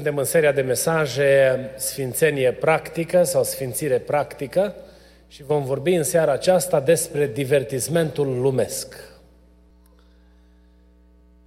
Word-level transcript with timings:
Suntem 0.00 0.18
în 0.18 0.24
seria 0.24 0.52
de 0.52 0.62
mesaje 0.62 1.70
Sfințenie 1.76 2.52
practică 2.52 3.22
sau 3.22 3.44
Sfințire 3.44 3.98
practică 3.98 4.74
și 5.28 5.42
vom 5.42 5.64
vorbi 5.64 5.94
în 5.94 6.02
seara 6.02 6.32
aceasta 6.32 6.80
despre 6.80 7.30
divertismentul 7.32 8.40
lumesc. 8.40 8.94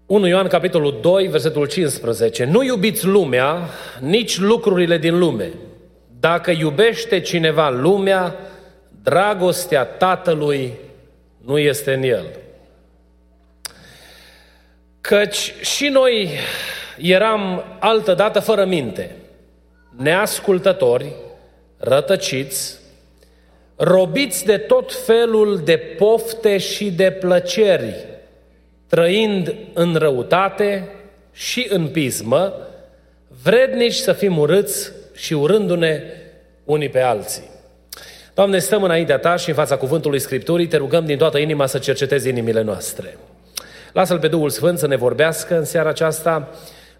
1 0.06 0.28
Ioan, 0.28 0.48
capitolul 0.48 1.00
2, 1.02 1.28
versetul 1.28 1.68
15. 1.68 2.44
Nu 2.44 2.64
iubiți 2.64 3.06
lumea, 3.06 3.70
nici 4.00 4.40
lucrurile 4.40 4.98
din 4.98 5.18
lume. 5.18 5.50
Dacă 6.20 6.52
iubește 6.52 7.20
cineva 7.20 7.70
lumea, 7.70 8.36
dragostea 9.04 9.84
Tatălui 9.84 10.74
nu 11.46 11.58
este 11.58 11.94
în 11.94 12.04
el. 12.04 12.26
Căci 15.02 15.54
și 15.62 15.88
noi 15.88 16.30
eram 16.98 17.64
altădată 17.80 18.40
fără 18.40 18.66
minte, 18.66 19.16
neascultători, 19.98 21.14
rătăciți, 21.78 22.80
robiți 23.76 24.46
de 24.46 24.58
tot 24.58 24.94
felul 25.06 25.62
de 25.64 25.78
pofte 25.78 26.58
și 26.58 26.92
de 26.92 27.12
plăceri, 27.12 28.06
trăind 28.88 29.56
în 29.74 29.96
răutate 29.96 30.90
și 31.32 31.68
în 31.70 31.88
pismă, 31.88 32.54
vrednici 33.44 33.94
să 33.94 34.14
fim 34.14 34.38
urâți 34.38 34.92
și 35.16 35.34
urându-ne 35.34 36.04
unii 36.64 36.90
pe 36.90 37.00
alții. 37.00 37.52
Doamne, 38.34 38.60
stăm 38.60 38.84
înaintea 38.84 39.18
Ta 39.18 39.36
și 39.36 39.50
în 39.50 39.56
fața 39.56 39.78
cuvântului 39.78 40.20
Scripturii, 40.20 40.68
te 40.68 40.78
rugăm 40.78 41.06
din 41.06 41.18
toată 41.18 41.38
inima 41.38 41.66
să 41.66 41.78
cercetezi 41.78 42.30
inimile 42.30 42.62
noastre. 42.62 43.18
Lasă-L 43.94 44.20
pe 44.20 44.28
Duhul 44.28 44.50
Sfânt 44.50 44.80
să 44.80 44.88
ne 44.88 44.96
vorbească 44.96 45.58
în 45.58 45.66
seara 45.66 45.90
aceasta, 45.90 46.50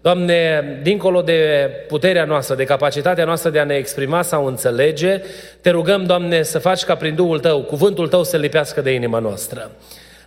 Doamne, 0.04 0.78
dincolo 0.82 1.22
de 1.22 1.70
puterea 1.88 2.24
noastră, 2.24 2.54
de 2.54 2.64
capacitatea 2.64 3.24
noastră 3.24 3.50
de 3.50 3.58
a 3.58 3.64
ne 3.64 3.74
exprima 3.74 4.22
sau 4.22 4.46
înțelege, 4.46 5.22
te 5.60 5.70
rugăm, 5.70 6.04
Doamne, 6.04 6.42
să 6.42 6.58
faci 6.58 6.84
ca 6.84 6.94
prin 6.94 7.14
Duhul 7.14 7.40
Tău, 7.40 7.62
cuvântul 7.62 8.08
Tău 8.08 8.24
să 8.24 8.36
lipească 8.36 8.80
de 8.80 8.90
inima 8.90 9.18
noastră. 9.18 9.70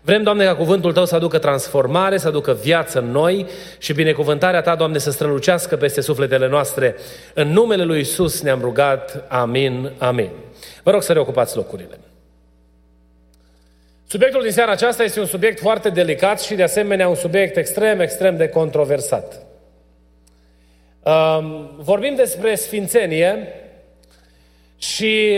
Vrem, 0.02 0.24
Doamne, 0.24 0.46
ca 0.46 0.56
cuvântul 0.56 0.94
Tău 0.94 1.06
să 1.06 1.16
aducă 1.16 1.38
transformare, 1.38 2.18
să 2.18 2.28
aducă 2.28 2.54
viață 2.54 3.00
în 3.00 3.12
noi 3.12 3.46
și 3.78 3.94
binecuvântarea 3.94 4.62
Ta, 4.62 4.76
Doamne, 4.76 4.98
să 4.98 5.12
strălucească 5.12 5.76
peste 5.76 6.02
sufletele 6.02 6.48
noastre. 6.48 6.96
În 7.34 7.48
numele 7.48 7.84
Lui 7.84 8.00
Isus 8.00 8.42
ne-am 8.42 8.62
rugat. 8.62 9.26
Amin, 9.28 9.92
amin. 9.98 10.30
Vă 10.84 10.92
rog 10.92 11.04
să 11.04 11.14
reocupați 11.14 11.56
locurile. 11.56 11.98
Subiectul 14.08 14.42
din 14.42 14.52
seara 14.52 14.72
aceasta 14.72 15.04
este 15.04 15.20
un 15.20 15.26
subiect 15.26 15.60
foarte 15.60 15.90
delicat 15.90 16.42
și, 16.42 16.56
de 16.56 16.64
asemenea, 16.64 17.08
un 17.08 17.16
subiect 17.16 17.58
extrem, 17.58 18.00
extrem 18.00 18.38
de 18.38 18.48
controversat. 18.48 19.47
Um, 21.08 21.70
vorbim 21.78 22.16
despre 22.16 22.56
sfințenie 22.56 23.48
și 24.78 25.38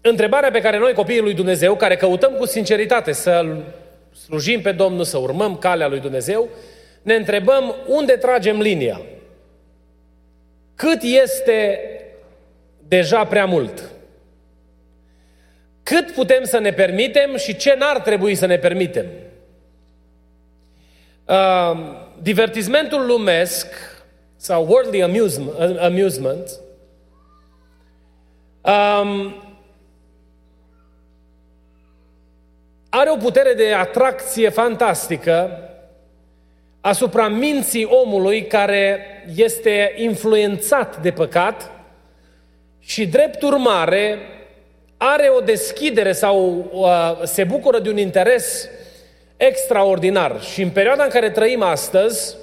întrebarea 0.00 0.50
pe 0.50 0.60
care 0.60 0.78
noi, 0.78 0.92
copiii 0.92 1.20
lui 1.20 1.34
Dumnezeu, 1.34 1.76
care 1.76 1.96
căutăm 1.96 2.32
cu 2.32 2.46
sinceritate 2.46 3.12
să 3.12 3.56
slujim 4.24 4.60
pe 4.60 4.72
Domnul, 4.72 5.04
să 5.04 5.18
urmăm 5.18 5.56
calea 5.56 5.88
lui 5.88 6.00
Dumnezeu, 6.00 6.48
ne 7.02 7.14
întrebăm 7.14 7.74
unde 7.86 8.12
tragem 8.12 8.60
linia. 8.60 9.00
Cât 10.74 11.02
este 11.02 11.80
deja 12.88 13.24
prea 13.24 13.44
mult? 13.44 13.90
Cât 15.82 16.10
putem 16.10 16.44
să 16.44 16.58
ne 16.58 16.72
permitem 16.72 17.36
și 17.36 17.56
ce 17.56 17.74
n-ar 17.78 18.00
trebui 18.00 18.34
să 18.34 18.46
ne 18.46 18.56
permitem? 18.58 19.06
Uh, 21.24 21.78
divertismentul 22.22 23.06
lumesc 23.06 23.87
sau 24.40 24.66
worldly 24.66 25.02
amusement, 25.02 25.78
amusement 25.78 26.60
um, 28.62 29.34
are 32.88 33.10
o 33.10 33.16
putere 33.16 33.52
de 33.52 33.72
atracție 33.72 34.48
fantastică 34.48 35.62
asupra 36.80 37.28
minții 37.28 37.84
omului 37.84 38.46
care 38.46 39.00
este 39.34 39.92
influențat 39.96 41.00
de 41.00 41.10
păcat 41.10 41.70
și 42.78 43.06
drept 43.06 43.42
urmare 43.42 44.18
are 44.96 45.28
o 45.36 45.40
deschidere 45.40 46.12
sau 46.12 46.68
uh, 46.72 47.26
se 47.26 47.44
bucură 47.44 47.78
de 47.78 47.88
un 47.88 47.98
interes 47.98 48.68
extraordinar. 49.36 50.42
Și 50.42 50.62
în 50.62 50.70
perioada 50.70 51.04
în 51.04 51.10
care 51.10 51.30
trăim 51.30 51.62
astăzi, 51.62 52.36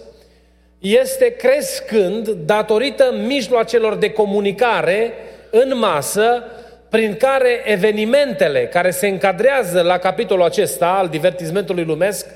este 0.85 1.29
crescând 1.29 2.29
datorită 2.29 3.13
mijloacelor 3.25 3.95
de 3.95 4.09
comunicare 4.11 5.13
în 5.51 5.77
masă 5.77 6.43
prin 6.89 7.15
care 7.15 7.61
evenimentele 7.63 8.67
care 8.67 8.91
se 8.91 9.07
încadrează 9.07 9.81
la 9.81 9.97
capitolul 9.97 10.43
acesta 10.43 10.87
al 10.87 11.09
divertismentului 11.09 11.83
lumesc 11.83 12.27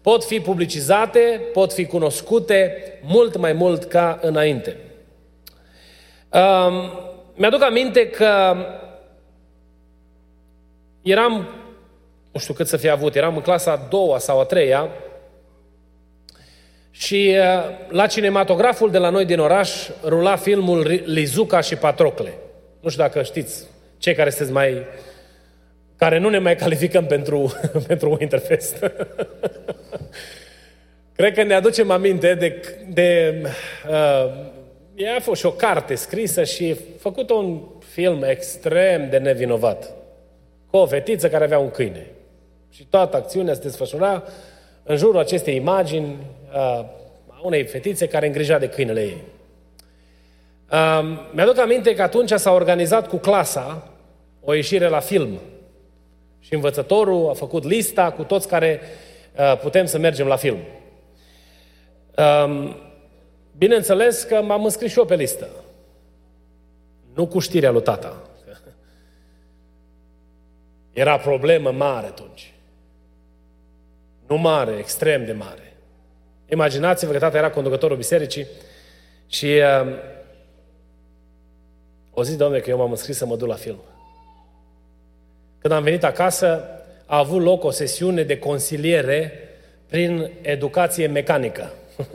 pot 0.00 0.24
fi 0.24 0.40
publicizate, 0.40 1.40
pot 1.52 1.72
fi 1.72 1.86
cunoscute 1.86 2.82
mult 3.02 3.36
mai 3.36 3.52
mult 3.52 3.84
ca 3.84 4.18
înainte. 4.22 4.76
Um, 6.32 6.90
mi-aduc 7.34 7.62
aminte 7.62 8.08
că 8.08 8.56
eram, 11.02 11.48
nu 12.32 12.40
știu 12.40 12.54
cât 12.54 12.66
să 12.66 12.76
fie 12.76 12.90
avut, 12.90 13.14
eram 13.14 13.36
în 13.36 13.42
clasa 13.42 13.72
a 13.72 13.86
doua 13.88 14.18
sau 14.18 14.40
a 14.40 14.44
treia, 14.44 14.88
și 17.04 17.36
uh, 17.38 17.44
la 17.88 18.06
cinematograful 18.06 18.90
de 18.90 18.98
la 18.98 19.08
noi 19.08 19.24
din 19.24 19.38
oraș 19.38 19.88
rula 20.04 20.36
filmul 20.36 21.02
Lizuca 21.04 21.60
și 21.60 21.76
Patrocle. 21.76 22.32
Nu 22.80 22.88
știu 22.88 23.02
dacă 23.02 23.22
știți, 23.22 23.64
cei 23.98 24.14
care 24.14 24.30
sunteți 24.30 24.52
mai... 24.52 24.86
care 25.96 26.18
nu 26.18 26.28
ne 26.28 26.38
mai 26.38 26.56
calificăm 26.56 27.06
pentru, 27.06 27.52
pentru 27.86 28.16
Winterfest. 28.18 28.76
Cred 31.16 31.34
că 31.34 31.42
ne 31.42 31.54
aducem 31.54 31.90
aminte 31.90 32.34
de... 32.34 32.60
de 32.88 33.40
uh, 33.88 34.32
ea 34.94 35.16
a 35.16 35.20
fost 35.20 35.40
și 35.40 35.46
o 35.46 35.52
carte 35.52 35.94
scrisă 35.94 36.44
și 36.44 36.76
făcut 36.98 37.30
un 37.30 37.60
film 37.92 38.22
extrem 38.22 39.08
de 39.10 39.18
nevinovat. 39.18 39.90
Cu 40.70 40.76
o 40.76 40.86
fetiță 40.86 41.28
care 41.28 41.44
avea 41.44 41.58
un 41.58 41.70
câine. 41.70 42.06
Și 42.70 42.84
toată 42.84 43.16
acțiunea 43.16 43.54
se 43.54 43.60
desfășura 43.60 44.22
în 44.82 44.96
jurul 44.96 45.18
acestei 45.18 45.54
imagini 45.54 46.16
uh, 46.54 46.84
unei 47.42 47.64
fetițe 47.64 48.08
care 48.08 48.26
îngrija 48.26 48.58
de 48.58 48.68
câinele 48.68 49.02
ei. 49.02 49.22
Uh, 50.70 51.18
mi-aduc 51.32 51.58
aminte 51.58 51.94
că 51.94 52.02
atunci 52.02 52.30
s-a 52.30 52.52
organizat 52.52 53.08
cu 53.08 53.16
clasa 53.16 53.90
o 54.40 54.52
ieșire 54.52 54.88
la 54.88 55.00
film. 55.00 55.38
Și 56.40 56.54
învățătorul 56.54 57.28
a 57.28 57.32
făcut 57.32 57.64
lista 57.64 58.10
cu 58.10 58.22
toți 58.22 58.48
care 58.48 58.80
uh, 59.38 59.58
putem 59.58 59.86
să 59.86 59.98
mergem 59.98 60.26
la 60.26 60.36
film. 60.36 60.58
Uh, 62.16 62.74
bineînțeles 63.56 64.22
că 64.22 64.42
m-am 64.42 64.64
înscris 64.64 64.90
și 64.90 64.98
eu 64.98 65.04
pe 65.04 65.14
listă. 65.14 65.48
Nu 67.14 67.26
cu 67.26 67.38
știrea 67.38 67.70
lui 67.70 67.82
tata. 67.82 68.16
Era 70.92 71.18
problemă 71.18 71.70
mare 71.70 72.06
atunci. 72.06 72.52
Nu 74.26 74.36
mare, 74.36 74.72
extrem 74.78 75.24
de 75.24 75.32
mare. 75.32 75.71
Imaginați-vă 76.52 77.12
că 77.12 77.18
tata 77.18 77.36
era 77.36 77.50
conducătorul 77.50 77.96
bisericii 77.96 78.46
și 79.26 79.46
uh, 79.46 79.98
o 82.10 82.24
zi, 82.24 82.36
domnule, 82.36 82.60
că 82.60 82.70
eu 82.70 82.76
m-am 82.76 82.90
înscris 82.90 83.16
să 83.16 83.26
mă 83.26 83.36
duc 83.36 83.48
la 83.48 83.54
film. 83.54 83.78
Când 85.58 85.74
am 85.74 85.82
venit 85.82 86.04
acasă, 86.04 86.64
a 87.06 87.18
avut 87.18 87.42
loc 87.42 87.64
o 87.64 87.70
sesiune 87.70 88.22
de 88.22 88.38
consiliere 88.38 89.32
prin 89.86 90.30
educație 90.40 91.06
mecanică. 91.06 91.72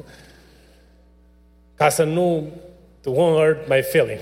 Ca 1.77 1.89
să 1.89 2.03
nu 2.03 2.47
to 3.01 3.11
won't 3.11 3.35
hurt 3.35 3.67
my 3.67 3.81
feeling. 3.81 4.19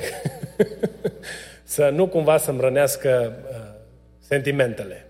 să 1.64 1.90
nu 1.90 2.08
cumva 2.08 2.38
să-mi 2.38 2.62
rănească 2.62 3.34
uh, 3.50 3.56
sentimentele. 4.20 5.06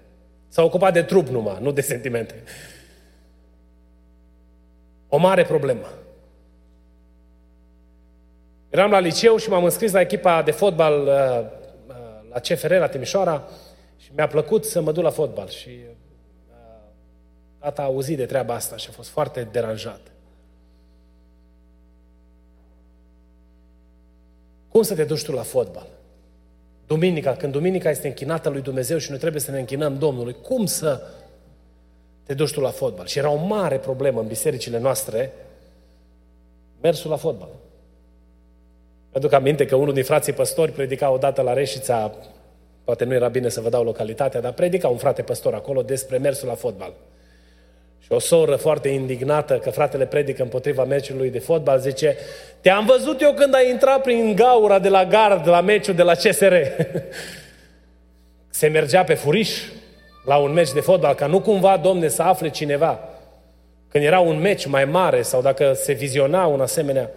S-a 0.48 0.64
ocupat 0.64 0.94
de 0.94 1.02
trup 1.02 1.28
numai, 1.28 1.58
nu 1.62 1.72
de 1.72 1.82
sentimente. 1.82 2.36
O 5.08 5.18
mare 5.18 5.44
problemă. 5.44 5.88
Eram 8.70 8.92
la 8.92 9.00
liceu 9.00 9.38
și 9.38 9.50
m-am 9.50 9.64
înscris 9.64 9.92
la 9.92 10.02
echipa 10.02 10.42
de 10.42 10.52
fotbal 10.52 11.02
uh, 11.02 11.48
uh, 11.88 11.96
la 12.30 12.40
CFR, 12.40 12.74
la 12.74 12.88
Timișoara, 12.88 13.48
și 13.98 14.12
mi-a 14.16 14.28
plăcut 14.28 14.66
să 14.66 14.82
mă 14.82 14.92
duc 14.92 15.04
la 15.04 15.10
fotbal. 15.10 15.48
Și 15.48 15.70
uh, 15.70 16.56
tata 17.60 17.82
a 17.82 17.86
auzit 17.86 18.18
de 18.18 18.26
treaba 18.26 18.54
asta 18.54 18.78
și 18.78 18.88
a 18.90 18.94
fost 18.94 19.10
foarte 19.10 19.48
deranjat. 19.52 20.00
Cum 24.68 24.82
să 24.82 24.96
te 24.96 25.04
duci 25.04 25.24
tu 25.24 25.32
la 25.32 25.42
fotbal? 25.42 25.88
Duminica, 26.88 27.36
când 27.36 27.52
duminica 27.52 27.90
este 27.90 28.08
închinată 28.08 28.50
lui 28.50 28.62
Dumnezeu 28.62 28.98
și 28.98 29.10
noi 29.10 29.20
trebuie 29.20 29.42
să 29.42 29.52
ne 29.52 29.60
închinăm 29.60 29.98
Domnului, 29.98 30.36
cum 30.42 30.66
să 30.66 31.02
te 32.26 32.34
duci 32.34 32.52
tu 32.52 32.60
la 32.60 32.70
fotbal? 32.70 33.06
Și 33.06 33.18
era 33.18 33.30
o 33.30 33.46
mare 33.46 33.78
problemă 33.78 34.20
în 34.20 34.28
bisericile 34.28 34.80
noastre 34.80 35.32
mersul 36.82 37.10
la 37.10 37.18
fotbal. 37.18 37.50
Aduc 39.12 39.32
aminte 39.32 39.66
că 39.66 39.76
unul 39.76 39.94
din 39.94 40.04
frații 40.04 40.34
păstori 40.34 40.72
predica 40.72 41.10
odată 41.10 41.42
la 41.42 41.54
Reșița, 41.54 42.16
poate 42.84 43.04
nu 43.04 43.14
era 43.14 43.28
bine 43.28 43.50
să 43.50 43.62
vă 43.62 43.70
dau 43.70 43.84
localitatea, 43.84 44.42
dar 44.42 44.52
predica 44.52 44.88
un 44.88 44.98
frate 44.98 45.22
păstor 45.22 45.54
acolo 45.54 45.82
despre 45.82 46.18
mersul 46.18 46.48
la 46.48 46.54
fotbal. 46.54 46.94
Și 48.00 48.12
o 48.12 48.20
soră 48.20 48.56
foarte 48.56 48.88
indignată 48.88 49.58
că 49.58 49.70
fratele 49.70 50.06
predică 50.06 50.42
împotriva 50.42 50.84
meciului 50.84 51.30
de 51.30 51.40
fotbal 51.40 51.80
zice 51.80 52.18
Te-am 52.62 52.86
văzut 52.86 53.22
eu 53.22 53.34
când 53.34 53.56
ai 53.56 53.70
intrat 53.70 54.02
prin 54.02 54.36
gaura 54.36 54.80
de 54.80 54.90
la 54.90 55.06
gard 55.06 55.48
la 55.48 55.62
meciul 55.62 55.94
de 55.96 56.04
la 56.04 56.14
CSR. 56.14 56.54
Se 58.50 58.68
mergea 58.68 59.04
pe 59.04 59.14
furiș 59.14 59.62
la 60.26 60.38
un 60.38 60.54
meci 60.54 60.72
de 60.72 60.80
fotbal, 60.80 61.14
ca 61.14 61.28
nu 61.28 61.42
cumva, 61.42 61.78
domne, 61.78 62.08
să 62.08 62.22
afle 62.22 62.50
cineva 62.50 63.10
când 63.96 64.08
era 64.08 64.20
un 64.20 64.40
meci 64.40 64.66
mai 64.66 64.86
mare 64.86 65.22
sau 65.22 65.42
dacă 65.42 65.74
se 65.74 65.94
viziona 65.94 66.46
un 66.46 66.62
asemenea, 66.62 67.10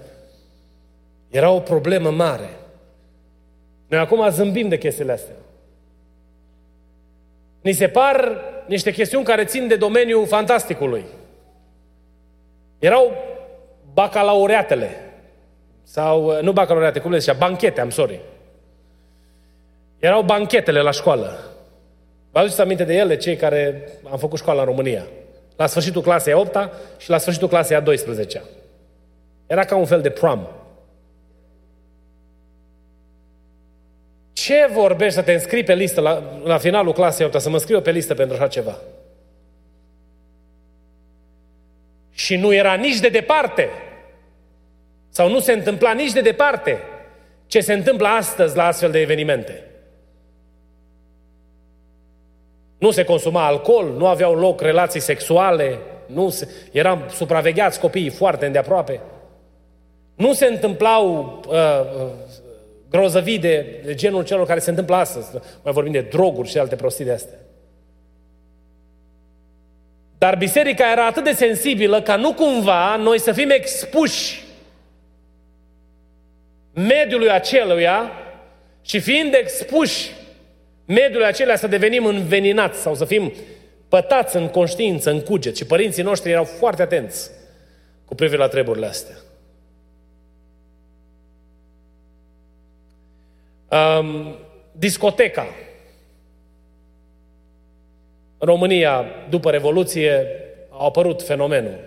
era 1.30 1.50
o 1.50 1.60
problemă 1.60 2.10
mare. 2.10 2.48
Noi 3.86 4.00
acum 4.00 4.28
zâmbim 4.30 4.68
de 4.68 4.78
chestiile 4.78 5.12
astea. 5.12 5.34
Ni 7.60 7.72
se 7.72 7.88
par 7.88 8.40
niște 8.66 8.92
chestiuni 8.92 9.24
care 9.24 9.44
țin 9.44 9.68
de 9.68 9.76
domeniul 9.76 10.26
fantasticului. 10.26 11.04
Erau 12.78 13.12
bacalaureatele. 13.92 14.90
Sau, 15.82 16.42
nu 16.42 16.52
bacalaureate, 16.52 17.00
cum 17.00 17.10
le 17.10 17.18
zicea, 17.18 17.32
banchete, 17.32 17.80
am 17.80 17.90
sorry. 17.90 18.20
Erau 19.98 20.22
banchetele 20.22 20.80
la 20.80 20.90
școală. 20.90 21.38
Vă 22.30 22.38
aduceți 22.38 22.60
aminte 22.60 22.84
de 22.84 22.94
ele, 22.94 23.16
cei 23.16 23.36
care 23.36 23.88
am 24.10 24.18
făcut 24.18 24.38
școala 24.38 24.60
în 24.60 24.66
România. 24.66 25.06
La 25.56 25.66
sfârșitul 25.66 26.02
clasei 26.02 26.32
a 26.32 26.38
8 26.38 26.56
și 26.98 27.10
la 27.10 27.18
sfârșitul 27.18 27.48
clasei 27.48 27.76
a 27.76 27.80
12 27.80 28.42
Era 29.46 29.64
ca 29.64 29.76
un 29.76 29.86
fel 29.86 30.00
de 30.00 30.10
prom. 30.10 30.46
Ce 34.32 34.68
vorbești 34.72 35.14
să 35.14 35.22
te 35.22 35.32
înscrii 35.32 35.64
pe 35.64 35.74
listă 35.74 36.00
la, 36.00 36.22
la 36.44 36.58
finalul 36.58 36.92
clasei 36.92 37.26
8 37.26 37.40
să 37.40 37.50
mă 37.50 37.58
scriu 37.58 37.80
pe 37.80 37.90
listă 37.90 38.14
pentru 38.14 38.36
așa 38.36 38.46
ceva? 38.46 38.78
Și 42.10 42.36
nu 42.36 42.54
era 42.54 42.74
nici 42.74 43.00
de 43.00 43.08
departe, 43.08 43.68
sau 45.08 45.30
nu 45.30 45.40
se 45.40 45.52
întâmpla 45.52 45.92
nici 45.92 46.12
de 46.12 46.20
departe, 46.20 46.78
ce 47.46 47.60
se 47.60 47.72
întâmplă 47.72 48.08
astăzi 48.08 48.56
la 48.56 48.66
astfel 48.66 48.90
de 48.90 49.00
evenimente. 49.00 49.64
Nu 52.78 52.90
se 52.90 53.04
consuma 53.04 53.46
alcool, 53.46 53.94
nu 53.96 54.06
aveau 54.06 54.34
loc 54.34 54.60
relații 54.60 55.00
sexuale, 55.00 55.78
nu 56.06 56.28
se, 56.28 56.48
eram 56.72 57.04
supravegheați 57.10 57.80
copiii 57.80 58.10
foarte 58.10 58.46
îndeaproape. 58.46 59.00
Nu 60.14 60.32
se 60.32 60.46
întâmplau 60.46 61.40
uh, 61.48 61.54
uh, 61.54 62.08
grozăvii 62.90 63.38
de, 63.38 63.80
de 63.84 63.94
genul 63.94 64.24
celor 64.24 64.46
care 64.46 64.60
se 64.60 64.70
întâmplă 64.70 64.94
astăzi. 64.94 65.30
Mai 65.62 65.72
vorbim 65.72 65.92
de 65.92 66.00
droguri 66.00 66.48
și 66.48 66.58
alte 66.58 66.76
prostii 66.76 67.04
de 67.04 67.12
astea. 67.12 67.38
Dar 70.18 70.36
biserica 70.36 70.90
era 70.90 71.06
atât 71.06 71.24
de 71.24 71.32
sensibilă 71.32 72.02
ca 72.02 72.16
nu 72.16 72.34
cumva 72.34 72.96
noi 72.96 73.20
să 73.20 73.32
fim 73.32 73.50
expuși 73.50 74.44
mediului 76.72 77.30
aceluia 77.30 78.12
și 78.82 79.00
fiind 79.00 79.34
expuși 79.34 80.10
mediul 80.88 81.24
acelea 81.24 81.56
să 81.56 81.66
devenim 81.66 82.06
înveninați 82.06 82.80
sau 82.80 82.94
să 82.94 83.04
fim 83.04 83.32
pătați 83.88 84.36
în 84.36 84.48
conștiință, 84.48 85.10
în 85.10 85.20
cuget. 85.20 85.56
Și 85.56 85.64
părinții 85.66 86.02
noștri 86.02 86.30
erau 86.30 86.44
foarte 86.44 86.82
atenți 86.82 87.30
cu 88.04 88.14
privire 88.14 88.38
la 88.38 88.48
treburile 88.48 88.86
astea. 88.86 89.14
Um, 93.70 94.36
discoteca. 94.72 95.46
În 98.38 98.46
România, 98.46 99.04
după 99.28 99.50
Revoluție, 99.50 100.26
a 100.70 100.84
apărut 100.84 101.22
fenomenul. 101.22 101.78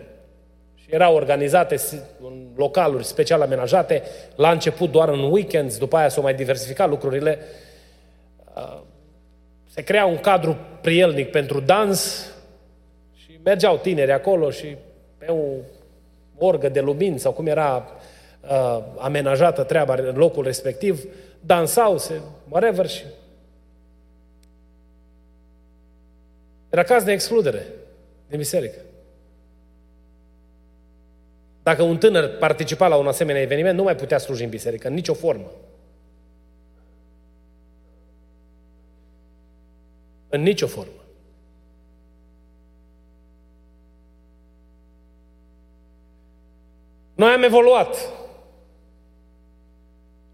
Și 0.75 0.88
erau 0.89 1.15
organizate 1.15 1.75
în 2.21 2.48
localuri 2.56 3.06
special 3.06 3.42
amenajate, 3.42 4.03
la 4.36 4.51
început 4.51 4.92
doar 4.92 5.09
în 5.09 5.31
weekends, 5.31 5.77
după 5.77 5.98
aia 5.98 6.09
s-au 6.09 6.24
mai 6.24 6.33
diversificat 6.33 6.89
lucrurile. 6.89 7.39
Uh, 8.56 8.80
se 9.73 9.81
crea 9.81 10.06
un 10.06 10.18
cadru 10.18 10.57
prielnic 10.81 11.31
pentru 11.31 11.59
dans 11.59 12.31
și 13.15 13.39
mergeau 13.44 13.77
tineri 13.77 14.12
acolo 14.12 14.50
și 14.50 14.75
pe 15.18 15.25
o 15.25 15.44
orgă 16.38 16.69
de 16.69 16.79
lumini 16.79 17.19
sau 17.19 17.31
cum 17.31 17.47
era 17.47 17.85
uh, 18.41 18.83
amenajată 18.97 19.63
treaba 19.63 19.94
în 19.94 20.15
locul 20.15 20.44
respectiv, 20.44 21.03
dansau, 21.39 21.97
se, 21.97 22.21
whatever 22.50 22.88
și 22.88 23.03
era 26.69 26.83
caz 26.83 27.03
de 27.03 27.12
excludere 27.12 27.65
din 28.27 28.38
biserică. 28.38 28.79
Dacă 31.63 31.83
un 31.83 31.97
tânăr 31.97 32.38
participa 32.38 32.88
la 32.88 32.95
un 32.95 33.07
asemenea 33.07 33.41
eveniment, 33.41 33.77
nu 33.77 33.83
mai 33.83 33.95
putea 33.95 34.17
sluji 34.17 34.44
în 34.44 34.50
biserică, 34.50 34.88
în 34.88 34.94
nicio 34.94 35.13
formă. 35.13 35.51
În 40.33 40.41
nicio 40.41 40.67
formă. 40.67 40.91
Noi 47.15 47.31
am 47.31 47.43
evoluat. 47.43 48.09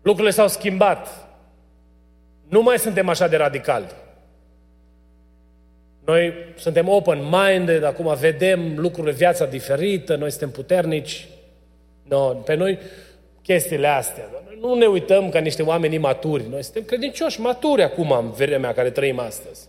Lucrurile 0.02 0.34
s-au 0.34 0.48
schimbat. 0.48 1.28
Nu 2.48 2.62
mai 2.62 2.80
suntem 2.80 3.10
așa 3.10 3.28
de 3.28 3.36
radicali. 3.36 3.86
Noi 6.06 6.34
suntem 6.56 6.88
open-minded, 6.88 7.84
acum 7.84 8.16
vedem 8.16 8.80
lucrurile, 8.80 9.14
viața 9.14 9.46
diferită, 9.46 10.16
noi 10.16 10.30
suntem 10.30 10.50
puternici. 10.52 11.28
No, 12.04 12.34
pe 12.34 12.54
noi 12.54 12.80
chestiile 13.42 13.88
astea. 13.88 14.30
Noi 14.46 14.58
nu 14.60 14.74
ne 14.74 14.86
uităm 14.86 15.30
ca 15.30 15.40
niște 15.40 15.62
oameni 15.62 15.96
imaturi. 15.96 16.50
Noi 16.50 16.64
suntem 16.64 16.84
credincioși, 16.84 17.42
maturi 17.42 17.84
acum 17.84 18.12
în 18.12 18.32
vremea 18.32 18.74
care 18.74 18.90
trăim 18.90 19.20
astăzi. 19.20 19.68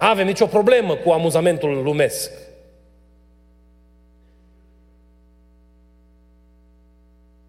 Nu 0.00 0.06
avem 0.06 0.26
nicio 0.26 0.46
problemă 0.46 0.94
cu 0.94 1.10
amuzamentul 1.10 1.82
lumesc. 1.82 2.30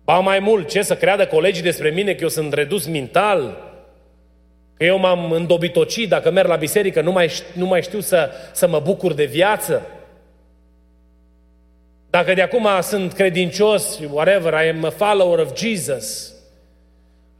Ba 0.03 0.19
mai 0.19 0.39
mult, 0.39 0.69
ce 0.69 0.81
să 0.81 0.95
creadă 0.95 1.27
colegii 1.27 1.63
despre 1.63 1.89
mine 1.89 2.13
că 2.13 2.23
eu 2.23 2.29
sunt 2.29 2.53
redus 2.53 2.87
mental, 2.87 3.57
că 4.73 4.83
eu 4.83 4.97
m-am 4.97 5.31
îndobitocit, 5.31 6.09
dacă 6.09 6.31
merg 6.31 6.47
la 6.47 6.55
biserică, 6.55 7.01
nu 7.01 7.11
mai, 7.11 7.31
nu 7.53 7.65
mai 7.65 7.81
știu 7.81 7.99
să, 7.99 8.29
să 8.53 8.67
mă 8.67 8.79
bucur 8.79 9.13
de 9.13 9.25
viață. 9.25 9.85
Dacă 12.09 12.33
de 12.33 12.41
acum 12.41 12.67
sunt 12.81 13.13
credincios, 13.13 13.99
whatever, 14.11 14.53
I 14.65 14.69
am 14.69 14.85
a 14.85 14.89
follower 14.89 15.39
of 15.39 15.57
Jesus, 15.57 16.33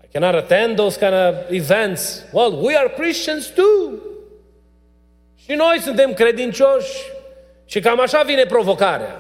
I 0.04 0.08
cannot 0.12 0.36
attend 0.36 0.76
those 0.76 1.00
kind 1.00 1.14
of 1.14 1.36
events. 1.50 2.26
Well, 2.32 2.60
we 2.62 2.76
are 2.76 2.90
Christians 2.98 3.48
too. 3.48 4.16
Și 5.50 5.54
noi 5.54 5.80
suntem 5.80 6.14
credincioși 6.14 7.12
și 7.66 7.80
cam 7.80 8.00
așa 8.00 8.24
vine 8.24 8.46
provocarea. 8.46 9.16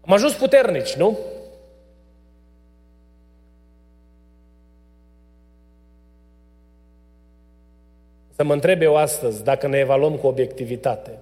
Am 0.00 0.12
ajuns 0.12 0.34
puternici, 0.34 0.94
nu? 0.94 1.18
Să 8.34 8.44
mă 8.44 8.52
întreb 8.52 8.82
eu 8.82 8.96
astăzi, 8.96 9.44
dacă 9.44 9.66
ne 9.66 9.78
evaluăm 9.78 10.16
cu 10.16 10.26
obiectivitate, 10.26 11.18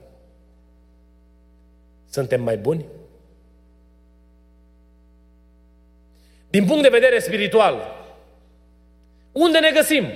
suntem 2.11 2.43
mai 2.43 2.57
buni? 2.57 2.85
Din 6.51 6.65
punct 6.65 6.83
de 6.83 6.89
vedere 6.89 7.19
spiritual, 7.19 8.01
unde 9.33 9.59
ne 9.59 9.71
găsim? 9.75 10.07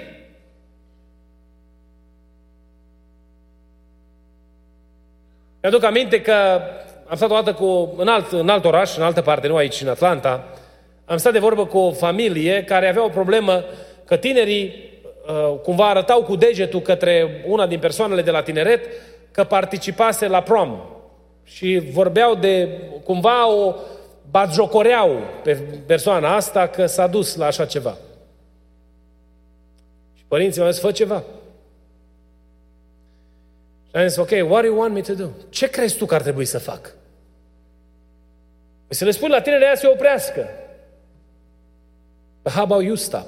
Mi-aduc 5.60 5.84
aminte 5.84 6.20
că 6.20 6.60
am 7.06 7.16
stat 7.16 7.30
o 7.30 7.34
dată 7.34 7.52
cu, 7.52 7.94
în, 7.96 8.08
alt, 8.08 8.32
în 8.32 8.48
alt 8.48 8.64
oraș, 8.64 8.96
în 8.96 9.02
altă 9.02 9.22
parte, 9.22 9.48
nu 9.48 9.56
aici, 9.56 9.80
în 9.80 9.88
Atlanta, 9.88 10.48
am 11.04 11.16
stat 11.16 11.32
de 11.32 11.38
vorbă 11.38 11.66
cu 11.66 11.78
o 11.78 11.92
familie 11.92 12.64
care 12.64 12.88
avea 12.88 13.04
o 13.04 13.08
problemă 13.08 13.64
că 14.04 14.16
tinerii 14.16 14.90
uh, 15.26 15.58
cumva 15.62 15.88
arătau 15.88 16.22
cu 16.22 16.36
degetul 16.36 16.80
către 16.80 17.44
una 17.46 17.66
din 17.66 17.78
persoanele 17.78 18.22
de 18.22 18.30
la 18.30 18.42
tineret 18.42 18.86
că 19.30 19.44
participase 19.44 20.26
la 20.26 20.40
prom. 20.40 20.80
Și 21.44 21.82
vorbeau 21.92 22.34
de, 22.34 22.68
cumva 23.04 23.50
o 23.50 23.74
batjocoreau 24.30 25.20
pe 25.42 25.54
persoana 25.86 26.34
asta 26.34 26.66
că 26.66 26.86
s-a 26.86 27.06
dus 27.06 27.36
la 27.36 27.46
așa 27.46 27.64
ceva. 27.64 27.96
Și 30.26 30.32
părinții 30.32 30.60
mi-au 30.60 30.72
zis, 30.72 30.82
fă 30.82 30.92
ceva. 30.92 31.24
Și 33.88 33.96
am 33.96 34.06
zis, 34.06 34.16
ok, 34.16 34.30
what 34.30 34.62
do 34.62 34.66
you 34.66 34.78
want 34.78 34.92
me 34.92 35.00
to 35.00 35.14
do? 35.14 35.28
Ce 35.48 35.70
crezi 35.70 35.96
tu 35.96 36.06
că 36.06 36.14
ar 36.14 36.22
trebui 36.22 36.44
să 36.44 36.58
fac? 36.58 36.80
Păi 38.86 38.96
să 38.96 39.04
le 39.04 39.10
spun 39.10 39.30
la 39.30 39.40
tine 39.40 39.56
aia 39.56 39.74
să 39.74 39.80
se 39.80 39.86
oprească. 39.86 40.48
But 42.42 42.52
how 42.52 42.62
about 42.62 42.82
you 42.82 42.94
stop? 42.94 43.26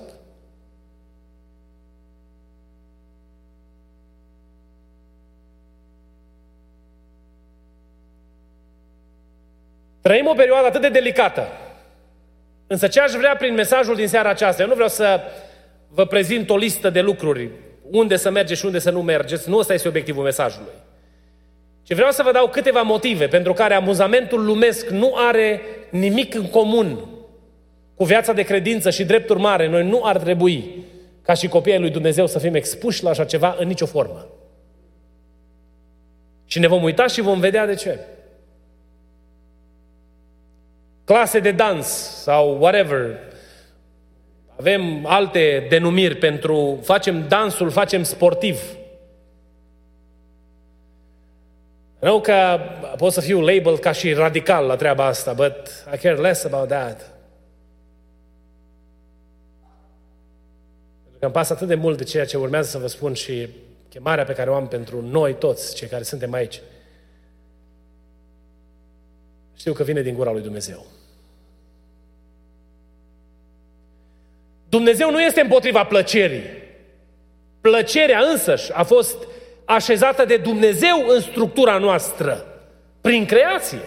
Trăim 10.01 10.27
o 10.27 10.35
perioadă 10.35 10.67
atât 10.67 10.81
de 10.81 10.89
delicată. 10.89 11.47
Însă 12.67 12.89
ce 12.89 13.01
aș 13.01 13.13
vrea 13.13 13.37
prin 13.37 13.55
mesajul 13.55 13.95
din 13.95 14.09
seara 14.09 14.29
aceasta, 14.29 14.63
eu 14.63 14.69
nu 14.69 14.75
vreau 14.75 14.89
să 14.89 15.21
vă 15.89 16.07
prezint 16.07 16.51
o 16.51 16.57
listă 16.57 16.91
de 16.91 17.01
lucruri, 17.01 17.51
unde 17.91 18.17
să 18.17 18.31
mergeți 18.31 18.61
și 18.61 18.67
unde 18.67 18.79
să 18.79 18.91
nu 18.91 19.03
mergeți, 19.03 19.49
nu 19.49 19.57
ăsta 19.57 19.75
este 19.75 19.89
obiectivul 19.89 20.23
mesajului. 20.23 20.73
Și 21.83 21.95
vreau 21.95 22.11
să 22.11 22.23
vă 22.23 22.33
dau 22.33 22.49
câteva 22.49 22.83
motive 22.83 23.27
pentru 23.27 23.53
care 23.53 23.75
amuzamentul 23.75 24.45
lumesc 24.45 24.89
nu 24.89 25.13
are 25.17 25.61
nimic 25.91 26.35
în 26.35 26.47
comun 26.47 27.05
cu 27.95 28.05
viața 28.05 28.33
de 28.33 28.43
credință 28.43 28.91
și 28.91 29.05
drept 29.05 29.29
urmare, 29.29 29.69
noi 29.69 29.89
nu 29.89 30.05
ar 30.05 30.19
trebui 30.19 30.85
ca 31.23 31.35
și 31.35 31.49
copiii 31.49 31.79
lui 31.79 31.91
Dumnezeu 31.91 32.27
să 32.27 32.39
fim 32.39 32.55
expuși 32.55 33.03
la 33.03 33.11
așa 33.11 33.25
ceva 33.25 33.57
în 33.59 33.67
nicio 33.67 33.87
formă. 33.87 34.27
Și 36.47 36.59
ne 36.59 36.67
vom 36.67 36.83
uita 36.83 37.07
și 37.07 37.21
vom 37.21 37.41
vedea 37.41 37.67
de 37.67 37.75
ce. 37.75 37.99
Clase 41.05 41.39
de 41.41 41.51
dans 41.51 41.87
sau 42.23 42.59
whatever. 42.61 43.19
Avem 44.59 45.07
alte 45.07 45.67
denumiri 45.69 46.17
pentru 46.17 46.79
facem 46.83 47.29
dansul, 47.29 47.71
facem 47.71 48.03
sportiv. 48.03 48.77
Nu 52.01 52.21
că 52.21 52.59
pot 52.97 53.13
să 53.13 53.21
fiu 53.21 53.41
label 53.41 53.79
ca 53.79 53.93
și 53.93 54.13
radical 54.13 54.67
la 54.67 54.77
treaba 54.77 55.05
asta, 55.05 55.33
but 55.33 55.87
I 55.95 55.97
care 55.97 56.17
less 56.17 56.45
about 56.45 56.69
that. 56.69 56.97
Pentru 61.03 61.19
că 61.19 61.25
îmi 61.25 61.33
pasă 61.33 61.53
atât 61.53 61.69
de 61.69 61.75
mult 61.75 61.97
de 61.97 62.05
ceea 62.05 62.27
ce 62.27 62.37
urmează 62.37 62.69
să 62.69 62.79
vă 62.79 62.87
spun 62.87 63.13
și 63.13 63.49
chemarea 63.89 64.25
pe 64.25 64.33
care 64.33 64.51
o 64.51 64.55
am 64.55 64.69
pentru 64.69 65.03
noi 65.03 65.35
toți, 65.35 65.75
cei 65.75 65.89
care 65.89 66.03
suntem 66.03 66.33
aici. 66.33 66.61
Știu 69.57 69.73
că 69.73 69.83
vine 69.83 70.03
din 70.03 70.15
gura 70.15 70.33
lui 70.33 70.43
Dumnezeu. 70.43 70.87
Dumnezeu 74.69 75.11
nu 75.11 75.23
este 75.23 75.41
împotriva 75.41 75.85
plăcerii. 75.85 76.43
Plăcerea 77.61 78.21
însăși 78.21 78.73
a 78.73 78.83
fost 78.83 79.17
așezată 79.65 80.25
de 80.25 80.37
Dumnezeu 80.37 81.05
în 81.09 81.21
structura 81.21 81.79
noastră, 81.79 82.47
prin 83.01 83.27
creație. 83.27 83.83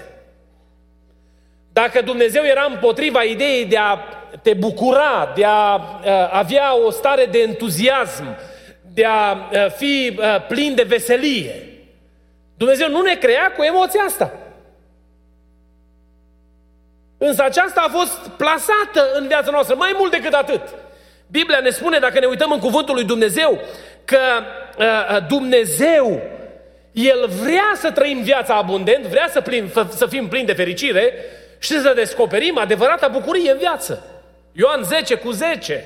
Dacă 1.74 2.02
Dumnezeu 2.02 2.44
era 2.44 2.68
împotriva 2.70 3.24
ideii 3.24 3.66
de 3.66 3.78
a 3.78 3.98
te 4.42 4.54
bucura, 4.54 5.32
de 5.36 5.44
a 5.46 5.80
avea 6.32 6.78
o 6.86 6.90
stare 6.92 7.26
de 7.26 7.40
entuziasm, 7.40 8.24
de 8.94 9.06
a 9.06 9.38
fi 9.76 10.20
plin 10.48 10.76
de 10.76 10.84
veselie, 10.84 11.66
Dumnezeu 12.58 12.90
nu 12.90 13.02
ne 13.02 13.16
crea 13.16 13.54
cu 13.58 13.64
emoția 13.64 14.02
asta. 14.02 14.34
Însă 17.24 17.44
aceasta 17.44 17.82
a 17.88 17.98
fost 17.98 18.18
plasată 18.38 19.12
în 19.13 19.28
viața 19.28 19.51
noastră, 19.51 19.75
mai 19.75 19.96
mult 19.98 20.12
decât 20.12 20.34
atât. 20.34 20.62
Biblia 21.28 21.60
ne 21.60 21.70
spune, 21.70 22.00
dacă 22.00 22.20
ne 22.20 22.25
uităm 22.25 22.51
în 22.51 22.60
cuvântul 22.60 22.96
lui 22.96 23.04
Dumnezeu, 23.04 23.60
că 24.06 24.20
uh, 24.78 24.86
uh, 24.86 25.28
Dumnezeu, 25.28 26.22
El 26.92 27.28
vrea 27.42 27.72
să 27.75 27.92
trăim 27.92 28.22
viața 28.22 28.56
abundent, 28.56 29.06
vrea 29.06 29.28
să, 29.30 29.42
plin, 29.42 29.72
să 29.90 30.06
fim 30.06 30.28
plini 30.28 30.46
de 30.46 30.54
fericire 30.54 31.13
și 31.60 31.80
să 31.80 31.94
descoperim 31.96 32.58
adevărata 32.58 33.08
bucurie 33.08 33.51
în 33.51 33.58
viață. 33.58 34.06
Ioan 34.51 34.84
10 34.84 35.16
cu 35.16 35.32
10. 35.32 35.86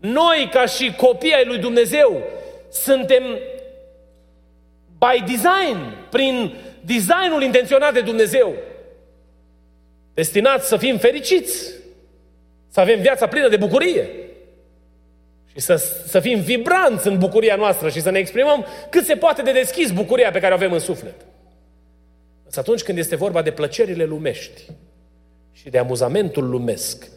Noi, 0.00 0.48
ca 0.52 0.66
și 0.66 0.94
copii 0.96 1.34
ai 1.34 1.44
lui 1.46 1.58
Dumnezeu, 1.58 2.22
suntem 2.72 3.22
by 4.98 5.24
design, 5.26 5.96
prin 6.10 6.56
designul 6.80 7.42
intenționat 7.42 7.92
de 7.92 8.00
Dumnezeu, 8.00 8.54
destinați 10.18 10.68
să 10.68 10.76
fim 10.76 10.96
fericiți, 10.96 11.70
să 12.68 12.80
avem 12.80 13.00
viața 13.00 13.26
plină 13.26 13.48
de 13.48 13.56
bucurie 13.56 14.08
și 15.46 15.60
să, 15.60 15.76
să 16.06 16.20
fim 16.20 16.40
vibranți 16.40 17.06
în 17.06 17.18
bucuria 17.18 17.56
noastră 17.56 17.88
și 17.88 18.00
să 18.00 18.10
ne 18.10 18.18
exprimăm 18.18 18.66
cât 18.90 19.04
se 19.04 19.14
poate 19.16 19.42
de 19.42 19.52
deschis 19.52 19.90
bucuria 19.90 20.30
pe 20.30 20.40
care 20.40 20.52
o 20.52 20.56
avem 20.56 20.72
în 20.72 20.78
suflet. 20.78 21.14
Însă 22.44 22.60
atunci 22.60 22.82
când 22.82 22.98
este 22.98 23.16
vorba 23.16 23.42
de 23.42 23.50
plăcerile 23.50 24.04
lumești 24.04 24.62
și 25.52 25.68
de 25.68 25.78
amuzamentul 25.78 26.48
lumesc, 26.48 27.08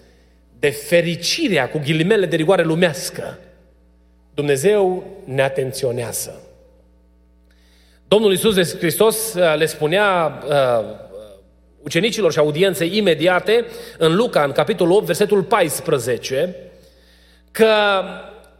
de 0.59 0.69
fericirea 0.69 1.69
cu 1.69 1.77
ghilimele 1.77 2.25
de 2.25 2.35
rigoare 2.35 2.63
lumească, 2.63 3.37
Dumnezeu 4.33 5.03
ne 5.23 5.41
atenționează. 5.41 6.41
Domnul 8.07 8.31
Iisus 8.31 8.77
Hristos 8.77 9.33
uh, 9.33 9.55
le 9.57 9.65
spunea 9.65 10.39
uh, 10.47 11.09
ucenicilor 11.83 12.31
și 12.31 12.39
audienței 12.39 12.97
imediate, 12.97 13.65
în 13.97 14.15
Luca, 14.15 14.43
în 14.43 14.51
capitolul 14.51 14.95
8, 14.95 15.05
versetul 15.05 15.43
14, 15.43 16.55
că 17.51 18.01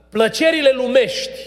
plăcerile 0.10 0.72
lumești 0.76 1.40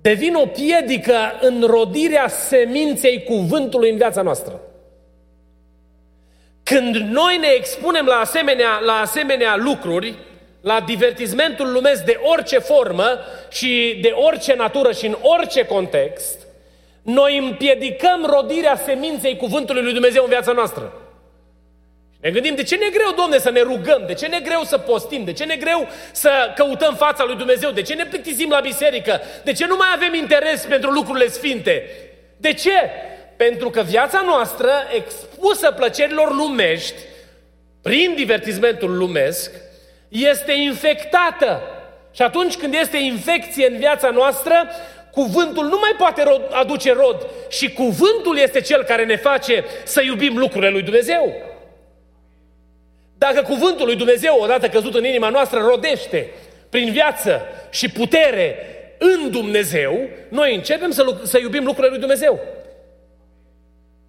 devin 0.00 0.34
o 0.34 0.46
piedică 0.46 1.14
în 1.40 1.64
rodirea 1.66 2.28
seminței 2.28 3.22
cuvântului 3.22 3.90
în 3.90 3.96
viața 3.96 4.22
noastră. 4.22 4.60
Când 6.62 6.96
noi 6.96 7.36
ne 7.36 7.48
expunem 7.56 8.06
la 8.06 8.14
asemenea, 8.14 8.78
la 8.84 8.92
asemenea 8.92 9.56
lucruri, 9.56 10.14
la 10.60 10.80
divertismentul 10.80 11.72
lumesc 11.72 12.04
de 12.04 12.18
orice 12.22 12.58
formă 12.58 13.18
și 13.50 13.98
de 14.02 14.12
orice 14.14 14.54
natură 14.54 14.92
și 14.92 15.06
în 15.06 15.16
orice 15.22 15.64
context, 15.64 16.46
noi 17.02 17.38
împiedicăm 17.38 18.24
rodirea 18.24 18.76
seminței 18.76 19.36
cuvântului 19.36 19.82
lui 19.82 19.92
Dumnezeu 19.92 20.22
în 20.22 20.28
viața 20.28 20.52
noastră. 20.52 20.92
Ne 22.20 22.30
gândim, 22.30 22.54
de 22.54 22.62
ce 22.62 22.76
ne 22.76 22.88
greu, 22.92 23.12
Domne, 23.16 23.38
să 23.38 23.50
ne 23.50 23.60
rugăm? 23.60 24.02
De 24.06 24.14
ce 24.14 24.26
ne 24.26 24.40
greu 24.40 24.62
să 24.62 24.78
postim? 24.78 25.24
De 25.24 25.32
ce 25.32 25.44
ne 25.44 25.56
greu 25.56 25.88
să 26.12 26.30
căutăm 26.54 26.94
fața 26.94 27.24
lui 27.24 27.36
Dumnezeu? 27.36 27.70
De 27.70 27.82
ce 27.82 27.94
ne 27.94 28.06
plictisim 28.06 28.50
la 28.50 28.60
biserică? 28.60 29.20
De 29.44 29.52
ce 29.52 29.66
nu 29.66 29.76
mai 29.76 29.88
avem 29.94 30.14
interes 30.14 30.64
pentru 30.64 30.90
lucrurile 30.90 31.28
sfinte? 31.28 31.90
De 32.36 32.52
ce? 32.52 32.90
Pentru 33.36 33.70
că 33.70 33.82
viața 33.82 34.22
noastră, 34.24 34.70
expusă 34.94 35.70
plăcerilor 35.70 36.34
lumești, 36.34 37.00
prin 37.82 38.14
divertismentul 38.16 38.96
lumesc, 38.96 39.50
este 40.08 40.52
infectată. 40.52 41.62
Și 42.12 42.22
atunci 42.22 42.56
când 42.56 42.74
este 42.74 42.96
infecție 42.96 43.66
în 43.66 43.76
viața 43.76 44.10
noastră, 44.10 44.68
cuvântul 45.12 45.64
nu 45.64 45.78
mai 45.80 45.94
poate 45.98 46.22
rod, 46.22 46.42
aduce 46.50 46.92
rod 46.92 47.26
și 47.48 47.72
cuvântul 47.72 48.38
este 48.38 48.60
cel 48.60 48.82
care 48.82 49.04
ne 49.04 49.16
face 49.16 49.64
să 49.84 50.02
iubim 50.02 50.38
lucrurile 50.38 50.70
lui 50.70 50.82
Dumnezeu. 50.82 51.34
Dacă 53.18 53.42
cuvântul 53.42 53.86
lui 53.86 53.96
Dumnezeu, 53.96 54.38
odată 54.40 54.68
căzut 54.68 54.94
în 54.94 55.04
inima 55.04 55.28
noastră, 55.28 55.58
rodește 55.60 56.30
prin 56.68 56.92
viață 56.92 57.40
și 57.70 57.88
putere 57.88 58.56
în 58.98 59.30
Dumnezeu, 59.30 60.08
noi 60.28 60.54
începem 60.54 60.90
să, 60.90 61.16
să 61.22 61.38
iubim 61.38 61.64
lucrurile 61.64 61.90
lui 61.90 61.98
Dumnezeu. 61.98 62.40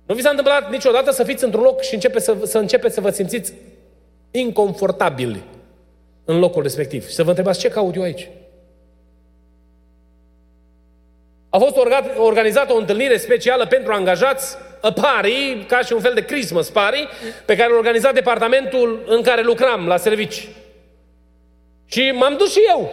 Nu 0.06 0.16
vi 0.16 0.22
s-a 0.22 0.30
întâmplat 0.30 0.72
niciodată 0.72 1.12
să 1.12 1.24
fiți 1.24 1.44
într-un 1.44 1.64
loc 1.64 1.82
și 1.82 1.94
începe 1.94 2.20
să, 2.20 2.38
să 2.44 2.58
începeți 2.58 2.94
să 2.94 3.02
vă 3.02 3.10
simțiți 3.10 3.54
inconfortabili 4.32 5.44
în 6.26 6.40
locul 6.40 6.62
respectiv 6.62 7.08
și 7.08 7.14
să 7.14 7.24
vă 7.24 7.30
întrebați 7.30 7.60
ce 7.60 7.70
caut 7.70 7.96
eu 7.96 8.02
aici? 8.02 8.30
A 11.54 11.58
fost 11.58 11.78
organizată 12.18 12.74
o 12.74 12.78
întâlnire 12.78 13.18
specială 13.18 13.66
pentru 13.66 13.94
angajați, 13.94 14.58
a 14.82 14.92
party, 14.92 15.64
ca 15.68 15.80
și 15.80 15.94
un 15.94 16.00
fel 16.00 16.14
de 16.14 16.26
Christmas 16.26 16.70
party, 16.70 17.08
pe 17.46 17.56
care 17.56 17.70
l-a 17.70 17.78
organizat 17.78 18.14
departamentul 18.14 19.04
în 19.08 19.22
care 19.22 19.42
lucram 19.42 19.88
la 19.88 19.98
servici. 19.98 20.48
Și 21.86 22.12
m-am 22.12 22.36
dus 22.38 22.52
și 22.52 22.60
eu. 22.70 22.92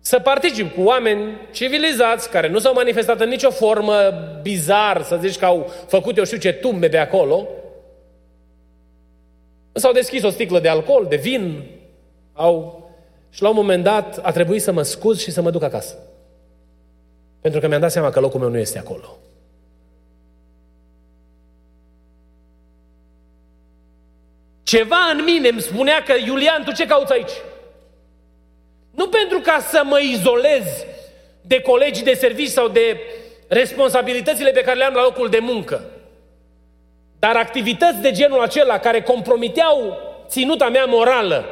să 0.00 0.18
particip 0.18 0.74
cu 0.74 0.82
oameni 0.82 1.36
civilizați 1.50 2.30
care 2.30 2.48
nu 2.48 2.58
s-au 2.58 2.72
manifestat 2.74 3.20
în 3.20 3.28
nicio 3.28 3.50
formă 3.50 3.94
bizar, 4.42 5.02
să 5.02 5.18
zici 5.20 5.38
că 5.38 5.44
au 5.44 5.70
făcut 5.86 6.16
eu 6.16 6.24
știu 6.24 6.38
ce 6.38 6.52
tumbe 6.52 6.88
pe 6.88 6.96
acolo. 6.96 7.48
S-au 9.72 9.92
deschis 9.92 10.22
o 10.22 10.30
sticlă 10.30 10.60
de 10.60 10.68
alcool, 10.68 11.06
de 11.08 11.16
vin, 11.16 11.62
au... 12.32 12.78
Și 13.30 13.42
la 13.42 13.48
un 13.48 13.54
moment 13.54 13.84
dat 13.84 14.18
a 14.22 14.32
trebuit 14.32 14.62
să 14.62 14.72
mă 14.72 14.82
scuz 14.82 15.20
și 15.20 15.30
să 15.30 15.42
mă 15.42 15.50
duc 15.50 15.62
acasă. 15.62 15.94
Pentru 17.40 17.60
că 17.60 17.66
mi-am 17.66 17.80
dat 17.80 17.90
seama 17.90 18.10
că 18.10 18.20
locul 18.20 18.40
meu 18.40 18.48
nu 18.48 18.58
este 18.58 18.78
acolo. 18.78 19.18
Ceva 24.62 25.10
în 25.12 25.24
mine 25.24 25.48
îmi 25.48 25.60
spunea 25.60 26.02
că, 26.02 26.14
Iulian, 26.26 26.64
tu 26.64 26.72
ce 26.72 26.86
cauți 26.86 27.12
aici? 27.12 27.32
Nu 28.90 29.08
pentru 29.08 29.40
ca 29.40 29.58
să 29.60 29.82
mă 29.84 30.00
izolez 30.00 30.84
de 31.40 31.60
colegii 31.60 32.04
de 32.04 32.14
servici 32.14 32.48
sau 32.48 32.68
de 32.68 33.00
responsabilitățile 33.48 34.50
pe 34.50 34.60
care 34.60 34.76
le 34.76 34.84
am 34.84 34.94
la 34.94 35.02
locul 35.02 35.28
de 35.28 35.38
muncă. 35.38 35.84
Dar 37.18 37.36
activități 37.36 38.00
de 38.00 38.10
genul 38.10 38.40
acela 38.40 38.78
care 38.78 39.02
compromiteau 39.02 39.98
ținuta 40.26 40.68
mea 40.68 40.84
morală 40.84 41.44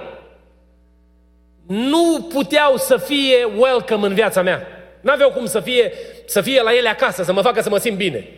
nu 1.67 2.27
puteau 2.33 2.77
să 2.77 2.97
fie 2.97 3.45
welcome 3.45 4.07
în 4.07 4.15
viața 4.15 4.43
mea. 4.43 4.78
N-aveau 5.01 5.31
cum 5.31 5.47
să 5.47 5.61
fie, 5.61 5.93
să 6.27 6.41
fie 6.41 6.63
la 6.63 6.75
ele 6.75 6.89
acasă, 6.89 7.23
să 7.23 7.33
mă 7.33 7.43
facă 7.43 7.61
să 7.61 7.69
mă 7.69 7.79
simt 7.79 7.97
bine. 7.97 8.29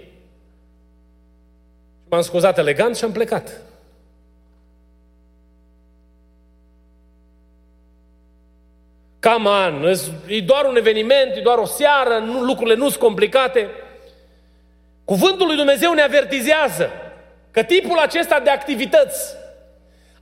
M-am 2.08 2.20
scuzat 2.20 2.58
elegant 2.58 2.96
și 2.96 3.04
am 3.04 3.12
plecat. 3.12 3.60
Cam 9.18 9.46
an, 9.46 9.94
e 10.26 10.40
doar 10.40 10.64
un 10.64 10.76
eveniment, 10.76 11.36
e 11.36 11.40
doar 11.40 11.58
o 11.58 11.64
seară, 11.64 12.18
nu, 12.18 12.42
lucrurile 12.42 12.76
nu 12.76 12.88
sunt 12.88 13.00
complicate. 13.00 13.68
Cuvântul 15.04 15.46
lui 15.46 15.56
Dumnezeu 15.56 15.92
ne 15.92 16.02
avertizează 16.02 16.90
că 17.50 17.62
tipul 17.62 17.98
acesta 17.98 18.40
de 18.40 18.50
activități 18.50 19.36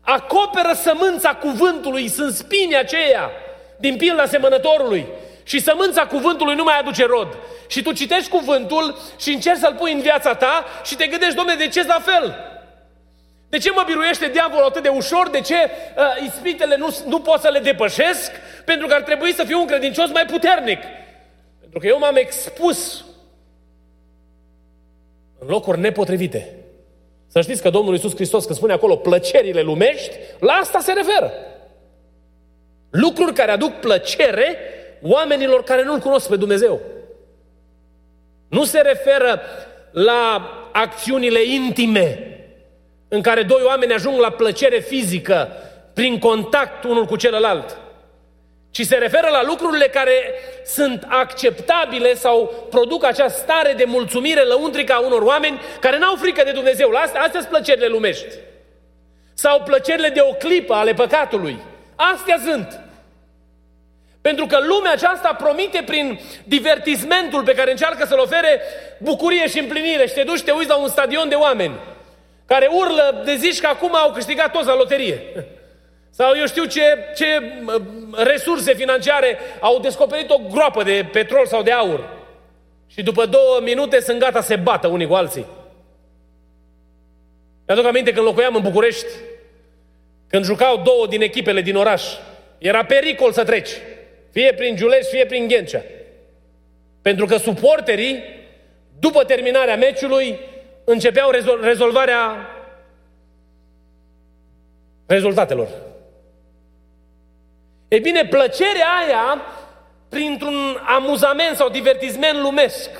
acoperă 0.01 0.73
sămânța 0.75 1.35
cuvântului, 1.35 2.09
sunt 2.09 2.35
spini 2.35 2.77
aceia 2.77 3.31
din 3.77 3.97
pilda 3.97 4.27
semănătorului. 4.27 5.07
Și 5.49 5.61
sămânța 5.61 6.07
cuvântului 6.07 6.55
nu 6.55 6.63
mai 6.63 6.79
aduce 6.79 7.05
rod. 7.07 7.37
Și 7.67 7.83
tu 7.83 7.93
citești 7.93 8.31
cuvântul 8.31 8.99
și 9.19 9.33
încerci 9.33 9.59
să-l 9.59 9.75
pui 9.75 9.93
în 9.93 10.01
viața 10.01 10.35
ta 10.35 10.65
și 10.85 10.97
te 10.97 11.07
gândești, 11.07 11.35
domne, 11.35 11.55
de 11.55 11.69
ce 11.69 11.87
la 11.87 12.03
fel? 12.05 12.37
De 13.49 13.59
ce 13.59 13.71
mă 13.71 13.83
biruiește 13.87 14.29
diavolul 14.29 14.67
atât 14.67 14.83
de 14.83 14.89
ușor? 14.89 15.29
De 15.31 15.41
ce 15.41 15.55
uh, 15.55 16.27
ispitele 16.27 16.77
nu, 16.77 16.97
nu 17.07 17.21
pot 17.21 17.41
să 17.41 17.49
le 17.49 17.59
depășesc? 17.59 18.31
Pentru 18.65 18.87
că 18.87 18.95
ar 18.95 19.03
trebui 19.03 19.33
să 19.33 19.45
fiu 19.45 19.61
un 19.61 19.67
credincios 19.67 20.11
mai 20.11 20.25
puternic. 20.27 20.79
Pentru 21.61 21.79
că 21.79 21.87
eu 21.87 21.99
m-am 21.99 22.17
expus 22.17 23.05
în 25.39 25.49
locuri 25.49 25.81
nepotrivite. 25.81 26.55
Să 27.27 27.41
știți 27.41 27.63
că 27.63 27.71
Domnul 27.71 27.95
Iisus 27.95 28.15
Hristos, 28.15 28.45
când 28.45 28.57
spune 28.57 28.73
acolo 28.73 28.97
plăcerile 28.97 29.61
lumești, 29.61 30.17
la 30.39 30.53
asta 30.53 30.79
se 30.79 30.93
referă. 30.93 31.33
Lucruri 32.91 33.33
care 33.35 33.51
aduc 33.51 33.73
plăcere 33.73 34.57
oamenilor 35.03 35.63
care 35.63 35.85
nu-L 35.85 35.99
cunosc 35.99 36.29
pe 36.29 36.37
Dumnezeu. 36.37 36.81
Nu 38.49 38.65
se 38.65 38.81
referă 38.81 39.41
la 39.91 40.53
acțiunile 40.73 41.43
intime 41.43 42.23
în 43.09 43.23
care 43.23 43.43
doi 43.43 43.63
oameni 43.65 43.93
ajung 43.93 44.21
la 44.21 44.31
plăcere 44.31 44.79
fizică 44.79 45.49
prin 45.95 46.19
contact 46.19 46.85
unul 46.85 47.05
cu 47.05 47.17
celălalt, 47.17 47.79
ci 48.71 48.87
se 48.87 48.97
referă 48.97 49.29
la 49.31 49.43
lucrurile 49.43 49.87
care 49.87 50.35
sunt 50.65 51.07
acceptabile 51.09 52.15
sau 52.15 52.67
produc 52.71 53.05
acea 53.05 53.29
stare 53.29 53.73
de 53.73 53.85
mulțumire 53.85 54.43
lăuntrică 54.43 54.93
a 54.93 55.07
unor 55.07 55.23
oameni 55.23 55.61
care 55.81 55.99
n-au 55.99 56.17
frică 56.17 56.43
de 56.45 56.51
Dumnezeu. 56.51 56.91
La 56.91 56.99
astea, 56.99 57.21
astea 57.21 57.41
sunt 57.41 57.53
plăcerile 57.53 57.87
lumești. 57.87 58.35
Sau 59.35 59.63
plăcerile 59.63 60.09
de 60.09 60.21
o 60.21 60.33
clipă 60.33 60.75
ale 60.75 60.93
păcatului. 60.93 61.59
Astea 61.97 62.39
sunt. 62.45 62.81
Pentru 64.21 64.47
că 64.47 64.59
lumea 64.61 64.93
aceasta 64.93 65.35
promite 65.39 65.83
prin 65.87 66.21
divertismentul 66.45 67.43
pe 67.43 67.55
care 67.55 67.71
încearcă 67.71 68.07
să-l 68.07 68.19
ofere 68.19 68.61
bucurie 68.99 69.49
și 69.49 69.59
împlinire. 69.59 70.07
Și 70.07 70.15
te 70.15 70.23
duci, 70.23 70.43
te 70.43 70.51
uiți 70.51 70.69
la 70.69 70.77
un 70.77 70.89
stadion 70.89 71.29
de 71.29 71.35
oameni 71.35 71.75
care 72.49 72.69
urlă 72.71 73.23
de 73.25 73.35
zici 73.35 73.61
că 73.61 73.67
acum 73.67 73.95
au 73.95 74.13
câștigat 74.13 74.53
toți 74.53 74.67
la 74.67 74.77
loterie. 74.77 75.23
Sau 76.11 76.37
eu 76.37 76.47
știu 76.47 76.65
ce, 76.65 76.99
ce 77.17 77.53
resurse 78.13 78.75
financiare 78.75 79.39
au 79.61 79.79
descoperit 79.79 80.31
o 80.31 80.41
groapă 80.51 80.83
de 80.83 81.09
petrol 81.13 81.47
sau 81.47 81.63
de 81.63 81.73
aur. 81.73 82.09
Și 82.87 83.03
după 83.03 83.27
două 83.27 83.61
minute 83.63 84.01
sunt 84.01 84.19
gata 84.19 84.41
să 84.41 84.47
se 84.47 84.57
bată 84.57 84.87
unii 84.87 85.07
cu 85.07 85.15
alții. 85.15 85.47
Mi-aduc 87.67 87.87
aminte 87.87 88.13
când 88.13 88.27
locuiam 88.27 88.55
în 88.55 88.63
București, 88.63 89.07
când 90.29 90.45
jucau 90.45 90.83
două 90.85 91.07
din 91.07 91.23
echipele 91.23 91.61
din 91.61 91.77
oraș, 91.77 92.05
era 92.59 92.85
pericol 92.85 93.33
să 93.33 93.45
treci. 93.45 93.71
Fie 94.39 94.55
prin 94.55 94.77
Giulești, 94.77 95.11
fie 95.11 95.27
prin 95.27 95.49
Ghencea. 95.49 95.83
Pentru 97.03 97.27
că 97.27 97.37
suporterii, 97.37 98.23
după 98.99 99.25
terminarea 99.25 99.77
meciului, 99.77 100.39
începeau 100.85 101.31
rezol- 101.31 101.61
rezolvarea 101.63 102.49
rezultatelor. 105.07 105.69
E 107.89 107.99
bine, 107.99 108.27
plăcerea 108.27 108.87
aia, 109.07 109.43
printr-un 110.09 110.81
amuzament 110.87 111.57
sau 111.57 111.69
divertisment 111.69 112.39
lumesc, 112.39 112.91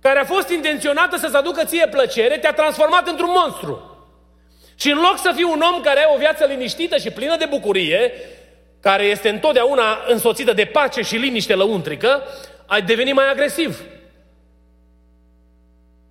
care 0.00 0.18
a 0.18 0.24
fost 0.24 0.48
intenționată 0.48 1.16
să-ți 1.16 1.36
aducă 1.36 1.64
ție 1.64 1.88
plăcere, 1.90 2.38
te-a 2.38 2.52
transformat 2.52 3.08
într-un 3.08 3.30
monstru. 3.34 4.06
Și 4.74 4.90
în 4.90 4.98
loc 4.98 5.18
să 5.18 5.32
fii 5.34 5.44
un 5.44 5.62
om 5.74 5.80
care 5.80 6.00
are 6.00 6.10
o 6.14 6.18
viață 6.18 6.44
liniștită 6.44 6.96
și 6.96 7.10
plină 7.10 7.36
de 7.36 7.46
bucurie, 7.50 8.12
care 8.80 9.04
este 9.04 9.28
întotdeauna 9.28 9.98
însoțită 10.08 10.52
de 10.52 10.64
pace 10.64 11.02
și 11.02 11.16
liniște 11.16 11.54
lăuntrică, 11.54 12.22
ai 12.66 12.82
devenit 12.82 13.14
mai 13.14 13.30
agresiv. 13.30 13.82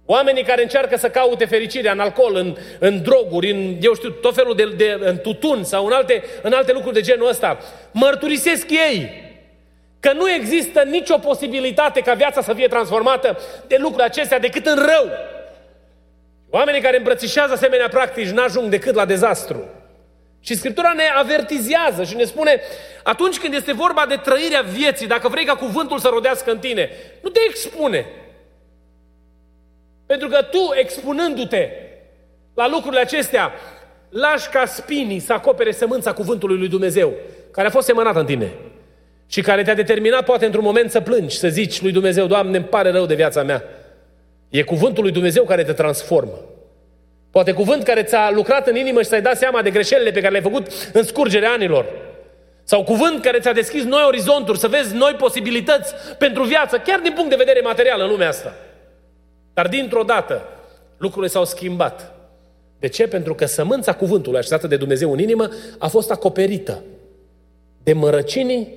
Oamenii 0.06 0.44
care 0.44 0.62
încearcă 0.62 0.98
să 0.98 1.10
caute 1.10 1.46
fericirea 1.46 1.92
în 1.92 2.00
alcool, 2.00 2.36
în, 2.36 2.56
în 2.80 3.02
droguri, 3.02 3.52
în, 3.52 3.78
eu 3.82 3.94
știu, 3.94 4.10
tot 4.10 4.36
felul 4.36 4.56
de, 4.56 4.66
de 4.66 4.98
în 5.00 5.18
tutun 5.18 5.64
sau 5.64 5.86
în 5.86 5.92
alte, 5.92 6.24
în 6.42 6.54
alte 6.54 6.72
lucruri 6.72 6.94
de 6.94 7.02
genul 7.02 7.28
ăsta, 7.28 7.58
mărturisesc 7.92 8.70
ei 8.70 9.26
că 10.00 10.14
nu 10.14 10.32
există 10.32 10.82
nicio 10.82 11.18
posibilitate 11.18 12.00
ca 12.00 12.14
viața 12.14 12.42
să 12.42 12.54
fie 12.54 12.68
transformată 12.68 13.40
de 13.68 13.78
lucruri 13.80 14.04
acestea 14.04 14.40
decât 14.40 14.66
în 14.66 14.76
rău. 14.76 15.12
Oamenii 16.50 16.82
care 16.82 16.98
îmbrățișează 16.98 17.54
asemenea 17.54 17.88
practici 17.88 18.30
n-ajung 18.30 18.70
decât 18.70 18.96
la 18.96 19.06
dezastru. 19.06 19.70
Și 20.40 20.56
Scriptura 20.56 20.94
ne 20.96 21.04
avertizează 21.16 22.04
și 22.04 22.16
ne 22.16 22.24
spune, 22.24 22.62
atunci 23.04 23.40
când 23.40 23.54
este 23.54 23.74
vorba 23.74 24.06
de 24.10 24.16
trăirea 24.16 24.62
vieții, 24.62 25.08
dacă 25.08 25.28
vrei 25.28 25.46
ca 25.46 25.56
cuvântul 25.56 26.00
să 26.00 26.08
rodească 26.08 26.52
în 26.52 26.60
tine, 26.60 26.90
nu 27.22 27.30
te 27.30 27.40
expune. 27.48 28.06
Pentru 30.06 30.28
că 30.28 30.42
tu, 30.42 30.74
expunându-te 30.74 31.70
la 32.54 32.68
lucrurile 32.68 33.02
acestea, 33.02 33.52
lași 34.10 34.50
ca 34.50 34.66
spinii 34.66 35.20
să 35.20 35.34
acopere 35.34 35.72
sămânța 35.72 36.14
cuvântului 36.14 36.58
lui 36.58 36.68
Dumnezeu, 36.68 37.14
care 37.52 37.68
a 37.68 37.72
fost 37.72 37.86
semănată 37.86 38.20
în 38.20 38.26
tine 38.26 38.52
și 39.28 39.42
care 39.42 39.64
te-a 39.64 39.74
determinat 39.74 40.26
poate 40.26 40.46
într-un 40.46 40.64
moment 40.64 40.92
să 40.92 41.02
plângi, 41.02 41.38
să 41.38 41.48
zici 41.48 41.82
lui 41.82 41.92
Dumnezeu, 41.92 42.26
Doamne, 42.26 42.58
îmi 42.58 42.66
pare 42.66 42.92
rău 42.92 43.06
de 43.06 43.16
viața 43.16 43.44
mea. 43.44 43.64
E 44.50 44.64
cuvântul 44.64 45.04
lui 45.04 45.12
Dumnezeu 45.12 45.44
care 45.44 45.64
te 45.64 45.74
transformă. 45.74 46.40
Poate 47.38 47.54
cuvânt 47.54 47.84
care 47.84 48.04
ți-a 48.04 48.32
lucrat 48.32 48.68
în 48.68 48.76
inimă 48.76 49.02
și 49.02 49.08
ți-ai 49.08 49.22
dat 49.22 49.38
seama 49.38 49.62
de 49.62 49.70
greșelile 49.70 50.12
pe 50.12 50.20
care 50.20 50.32
le-ai 50.32 50.52
făcut 50.52 50.68
în 50.94 51.04
scurgerea 51.04 51.52
anilor. 51.52 51.86
Sau 52.64 52.84
cuvânt 52.84 53.22
care 53.22 53.40
ți-a 53.40 53.54
deschis 53.54 53.84
noi 53.84 54.04
orizonturi, 54.08 54.60
să 54.60 54.68
vezi 54.68 54.96
noi 54.96 55.14
posibilități 55.14 55.94
pentru 56.18 56.44
viață, 56.44 56.78
chiar 56.78 57.00
din 57.00 57.12
punct 57.14 57.30
de 57.30 57.36
vedere 57.36 57.60
material 57.60 58.02
în 58.02 58.10
lumea 58.10 58.28
asta. 58.28 58.56
Dar 59.54 59.68
dintr-o 59.68 60.04
dată 60.04 60.42
lucrurile 60.98 61.32
s-au 61.32 61.46
schimbat. 61.46 62.16
De 62.80 62.88
ce? 62.88 63.08
Pentru 63.08 63.36
că 63.36 63.46
sămânța 63.46 63.94
cuvântului 63.94 64.40
așezată 64.40 64.68
de 64.68 64.78
Dumnezeu 64.78 65.12
în 65.12 65.20
inimă 65.20 65.50
a 65.78 65.88
fost 65.88 66.12
acoperită 66.12 66.84
de 67.84 67.94
mărăcinii 67.94 68.74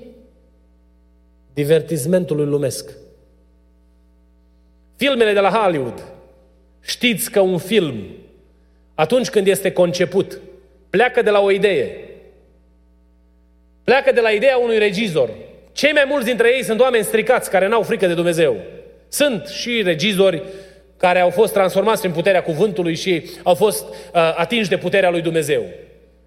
divertismentului 1.55 2.47
lumesc. 2.47 2.91
Filmele 4.97 5.33
de 5.33 5.41
la 5.41 5.51
Hollywood. 5.51 6.05
Știți 6.81 7.31
că 7.31 7.41
un 7.41 7.59
film, 7.59 8.05
atunci 9.01 9.31
când 9.31 9.47
este 9.47 9.73
conceput, 9.73 10.41
pleacă 10.91 11.23
de 11.23 11.31
la 11.31 11.41
o 11.41 11.51
idee. 11.51 11.97
Pleacă 13.85 14.13
de 14.13 14.21
la 14.21 14.31
ideea 14.31 14.57
unui 14.57 14.79
regizor. 14.79 15.31
Cei 15.73 15.93
mai 15.93 16.05
mulți 16.07 16.27
dintre 16.27 16.55
ei 16.57 16.65
sunt 16.65 16.81
oameni 16.81 17.05
stricați 17.05 17.51
care 17.51 17.69
n-au 17.69 17.83
frică 17.83 18.07
de 18.07 18.15
Dumnezeu. 18.15 18.57
Sunt 19.09 19.47
și 19.47 19.83
regizori 19.83 20.43
care 20.97 21.21
au 21.21 21.31
fost 21.31 21.53
transformați 21.53 22.01
prin 22.01 22.13
puterea 22.13 22.43
cuvântului 22.43 22.95
și 22.95 23.31
au 23.43 23.55
fost 23.55 23.89
uh, 23.89 24.35
atinși 24.37 24.69
de 24.69 24.77
puterea 24.77 25.11
lui 25.11 25.21
Dumnezeu. 25.21 25.65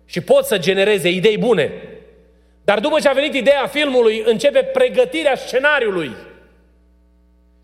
Și 0.06 0.22
pot 0.22 0.46
să 0.46 0.58
genereze 0.58 1.10
idei 1.10 1.38
bune. 1.38 1.72
Dar 2.64 2.80
după 2.80 3.00
ce 3.00 3.08
a 3.08 3.14
venit 3.14 3.34
ideea 3.34 3.68
filmului, 3.68 4.24
începe 4.26 4.60
pregătirea 4.60 5.36
scenariului. 5.36 6.12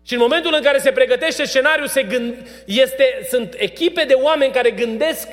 Și 0.02 0.12
în 0.12 0.20
momentul 0.20 0.54
în 0.54 0.62
care 0.62 0.78
se 0.78 0.92
pregătește 0.92 1.44
scenariul, 1.44 1.86
se 1.86 2.02
gând, 2.02 2.34
este, 2.66 3.26
sunt 3.28 3.54
echipe 3.58 4.04
de 4.04 4.14
oameni 4.14 4.52
care 4.52 4.70
gândesc 4.70 5.28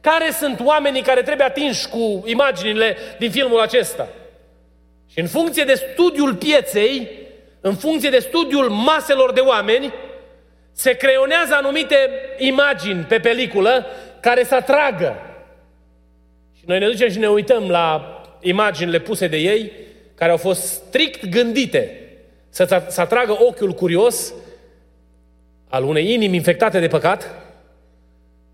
care 0.00 0.30
sunt 0.30 0.60
oamenii 0.64 1.02
care 1.02 1.22
trebuie 1.22 1.46
atinși 1.46 1.88
cu 1.88 2.22
imaginile 2.26 2.96
din 3.18 3.30
filmul 3.30 3.60
acesta. 3.60 4.08
Și 5.12 5.20
în 5.20 5.26
funcție 5.26 5.64
de 5.64 5.74
studiul 5.74 6.34
pieței, 6.34 7.10
în 7.60 7.74
funcție 7.74 8.10
de 8.10 8.18
studiul 8.18 8.68
maselor 8.68 9.32
de 9.32 9.40
oameni, 9.40 9.92
se 10.72 10.92
creionează 10.92 11.54
anumite 11.54 12.10
imagini 12.38 13.02
pe 13.02 13.18
peliculă 13.18 13.86
care 14.20 14.44
să 14.44 14.54
atragă. 14.54 15.16
Și 16.58 16.64
noi 16.66 16.78
ne 16.78 16.86
ducem 16.86 17.10
și 17.10 17.18
ne 17.18 17.28
uităm 17.28 17.68
la 17.68 18.20
imaginile 18.40 18.98
puse 18.98 19.26
de 19.26 19.36
ei, 19.36 19.72
care 20.14 20.30
au 20.30 20.36
fost 20.36 20.62
strict 20.62 21.26
gândite 21.26 22.09
să, 22.50 22.86
să 22.88 23.00
atragă 23.00 23.36
ochiul 23.42 23.72
curios 23.72 24.34
al 25.68 25.84
unei 25.84 26.12
inimi 26.12 26.36
infectate 26.36 26.80
de 26.80 26.88
păcat, 26.88 27.30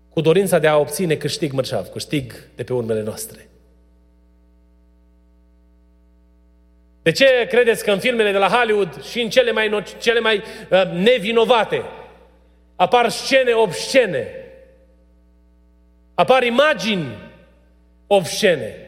cu 0.09 0.21
dorința 0.21 0.59
de 0.59 0.67
a 0.67 0.77
obține 0.77 1.15
câștig 1.15 1.51
mărșav, 1.51 1.87
câștig 1.87 2.33
de 2.55 2.63
pe 2.63 2.73
urmele 2.73 3.01
noastre. 3.01 3.47
De 7.01 7.11
ce 7.11 7.45
credeți 7.49 7.83
că 7.83 7.91
în 7.91 7.99
filmele 7.99 8.31
de 8.31 8.37
la 8.37 8.47
Hollywood 8.47 9.03
și 9.03 9.21
în 9.21 9.29
cele 9.29 9.51
mai, 9.51 9.83
cele 9.99 10.19
mai 10.19 10.43
uh, 10.69 10.91
nevinovate 10.91 11.83
apar 12.75 13.09
scene 13.09 13.53
obscene? 13.53 14.27
Apar 16.13 16.43
imagini 16.43 17.17
obscene. 18.07 18.86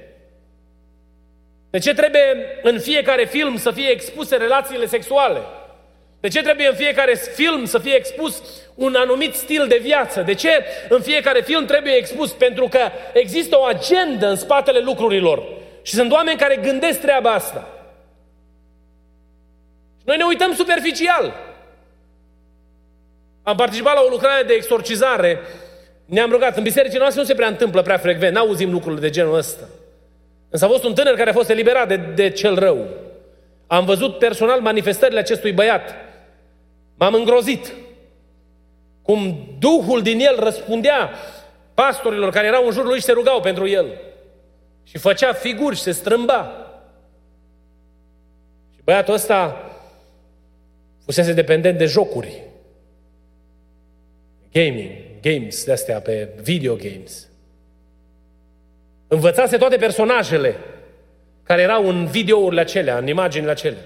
De 1.69 1.79
ce 1.79 1.93
trebuie 1.93 2.59
în 2.61 2.79
fiecare 2.79 3.25
film 3.25 3.57
să 3.57 3.71
fie 3.71 3.89
expuse 3.89 4.35
relațiile 4.35 4.85
sexuale? 4.85 5.39
De 6.19 6.27
ce 6.27 6.41
trebuie 6.41 6.67
în 6.67 6.75
fiecare 6.75 7.13
film 7.13 7.65
să 7.65 7.77
fie 7.77 7.93
expus 7.93 8.43
un 8.75 8.95
anumit 8.95 9.35
stil 9.35 9.67
de 9.67 9.77
viață? 9.81 10.21
De 10.21 10.33
ce 10.33 10.49
în 10.89 11.01
fiecare 11.01 11.41
film 11.41 11.65
trebuie 11.65 11.93
expus? 11.93 12.31
Pentru 12.31 12.67
că 12.67 12.79
există 13.13 13.57
o 13.57 13.63
agendă 13.63 14.27
în 14.27 14.35
spatele 14.35 14.79
lucrurilor. 14.79 15.43
Și 15.81 15.93
sunt 15.93 16.11
oameni 16.11 16.37
care 16.37 16.55
gândesc 16.55 16.99
treaba 16.99 17.33
asta. 17.33 17.67
Și 19.97 20.03
noi 20.05 20.17
ne 20.17 20.23
uităm 20.23 20.53
superficial. 20.53 21.35
Am 23.43 23.55
participat 23.55 23.93
la 23.93 24.01
o 24.01 24.09
lucrare 24.09 24.43
de 24.43 24.53
exorcizare. 24.53 25.39
Ne-am 26.05 26.31
rugat. 26.31 26.57
În 26.57 26.63
bisericii 26.63 26.99
noastre 26.99 27.21
nu 27.21 27.27
se 27.27 27.33
prea 27.33 27.47
întâmplă 27.47 27.81
prea 27.81 27.97
frecvent. 27.97 28.35
N-auzim 28.35 28.71
lucrurile 28.71 29.01
de 29.01 29.09
genul 29.09 29.35
ăsta. 29.35 29.63
Însă 30.49 30.65
a 30.65 30.67
fost 30.67 30.83
un 30.83 30.93
tânăr 30.93 31.15
care 31.15 31.29
a 31.29 31.33
fost 31.33 31.49
eliberat 31.49 31.87
de, 31.87 31.95
de 31.95 32.29
cel 32.29 32.59
rău. 32.59 32.87
Am 33.67 33.85
văzut 33.85 34.17
personal 34.17 34.61
manifestările 34.61 35.19
acestui 35.19 35.51
băiat. 35.51 35.95
M-am 36.95 37.13
îngrozit. 37.13 37.73
Cum 39.01 39.47
Duhul 39.59 40.01
din 40.01 40.19
el 40.19 40.39
răspundea 40.39 41.09
pastorilor 41.73 42.31
care 42.31 42.47
erau 42.47 42.65
în 42.65 42.71
jurul 42.71 42.89
lui 42.89 42.99
și 42.99 43.05
se 43.05 43.11
rugau 43.11 43.41
pentru 43.41 43.67
el. 43.67 44.01
Și 44.83 44.97
făcea 44.97 45.33
figuri 45.33 45.75
și 45.75 45.81
se 45.81 45.91
strâmba. 45.91 46.51
Și 48.75 48.81
băiatul 48.83 49.13
ăsta 49.13 49.71
fusese 51.03 51.33
dependent 51.33 51.77
de 51.77 51.85
jocuri. 51.85 52.43
Gaming, 54.51 54.91
games 55.21 55.65
de 55.65 55.71
astea 55.71 56.01
pe 56.01 56.29
video 56.41 56.75
games. 56.75 57.28
Învățase 59.11 59.57
toate 59.57 59.75
personajele 59.75 60.55
care 61.43 61.61
erau 61.61 61.87
în 61.87 62.05
videourile 62.05 62.61
acelea, 62.61 62.97
în 62.97 63.07
imaginile 63.07 63.51
acelea. 63.51 63.79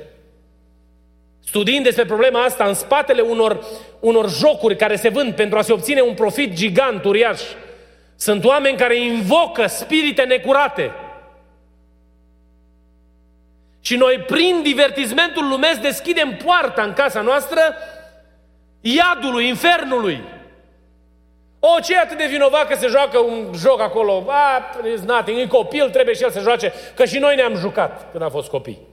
Studiind 1.46 1.84
despre 1.84 2.06
problema 2.06 2.44
asta 2.44 2.64
în 2.64 2.74
spatele 2.74 3.22
unor, 3.22 3.66
unor 4.00 4.30
jocuri 4.30 4.76
care 4.76 4.96
se 4.96 5.10
vând 5.10 5.34
pentru 5.34 5.58
a 5.58 5.62
se 5.62 5.74
obține 5.74 6.02
un 6.02 6.14
profit 6.14 6.54
gigant, 6.54 7.04
uriaș, 7.04 7.42
sunt 8.16 8.46
oameni 8.46 8.78
care 8.78 8.98
invocă 9.00 9.68
spirite 9.68 10.24
necurate. 10.24 10.92
Și 13.82 13.96
noi, 13.96 14.24
prin 14.28 14.62
divertismentul 14.64 15.48
lumesc, 15.48 15.82
deschidem 15.82 16.38
poarta 16.46 16.82
în 16.84 16.94
casa 16.94 17.22
noastră 17.22 17.62
iadului, 18.82 19.48
infernului. 19.48 20.24
O, 21.66 21.80
ce 21.80 21.94
e 21.94 21.98
atât 21.98 22.18
de 22.18 22.28
vinovat 22.30 22.68
că 22.68 22.76
se 22.76 22.88
joacă 22.88 23.18
un 23.20 23.52
joc 23.56 23.82
acolo? 23.82 24.24
Ah, 24.28 24.62
it's 24.94 25.06
nothing, 25.06 25.40
e 25.40 25.48
copil, 25.48 25.90
trebuie 25.90 26.16
și 26.16 26.24
el 26.24 26.30
să 26.30 26.40
joace. 26.40 26.74
Că 26.96 27.06
și 27.06 27.20
noi 27.20 27.36
ne-am 27.36 27.56
jucat 27.56 28.12
când 28.12 28.24
am 28.24 28.30
fost 28.30 28.50
copii. 28.50 28.88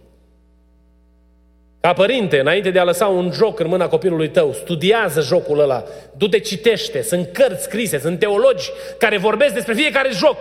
Ca 1.81 1.93
părinte, 1.93 2.41
înainte 2.41 2.71
de 2.71 2.79
a 2.79 2.85
lăsa 2.85 3.07
un 3.07 3.31
joc 3.33 3.59
în 3.59 3.67
mâna 3.67 3.89
copilului 3.89 4.29
tău, 4.29 4.53
studiază 4.53 5.21
jocul 5.21 5.61
ăla, 5.61 5.85
du-te 6.17 6.39
citește, 6.39 7.03
sunt 7.03 7.33
cărți 7.33 7.63
scrise, 7.63 7.99
sunt 7.99 8.19
teologi 8.19 8.71
care 8.99 9.19
vorbesc 9.19 9.55
despre 9.55 9.75
fiecare 9.75 10.09
joc. 10.13 10.39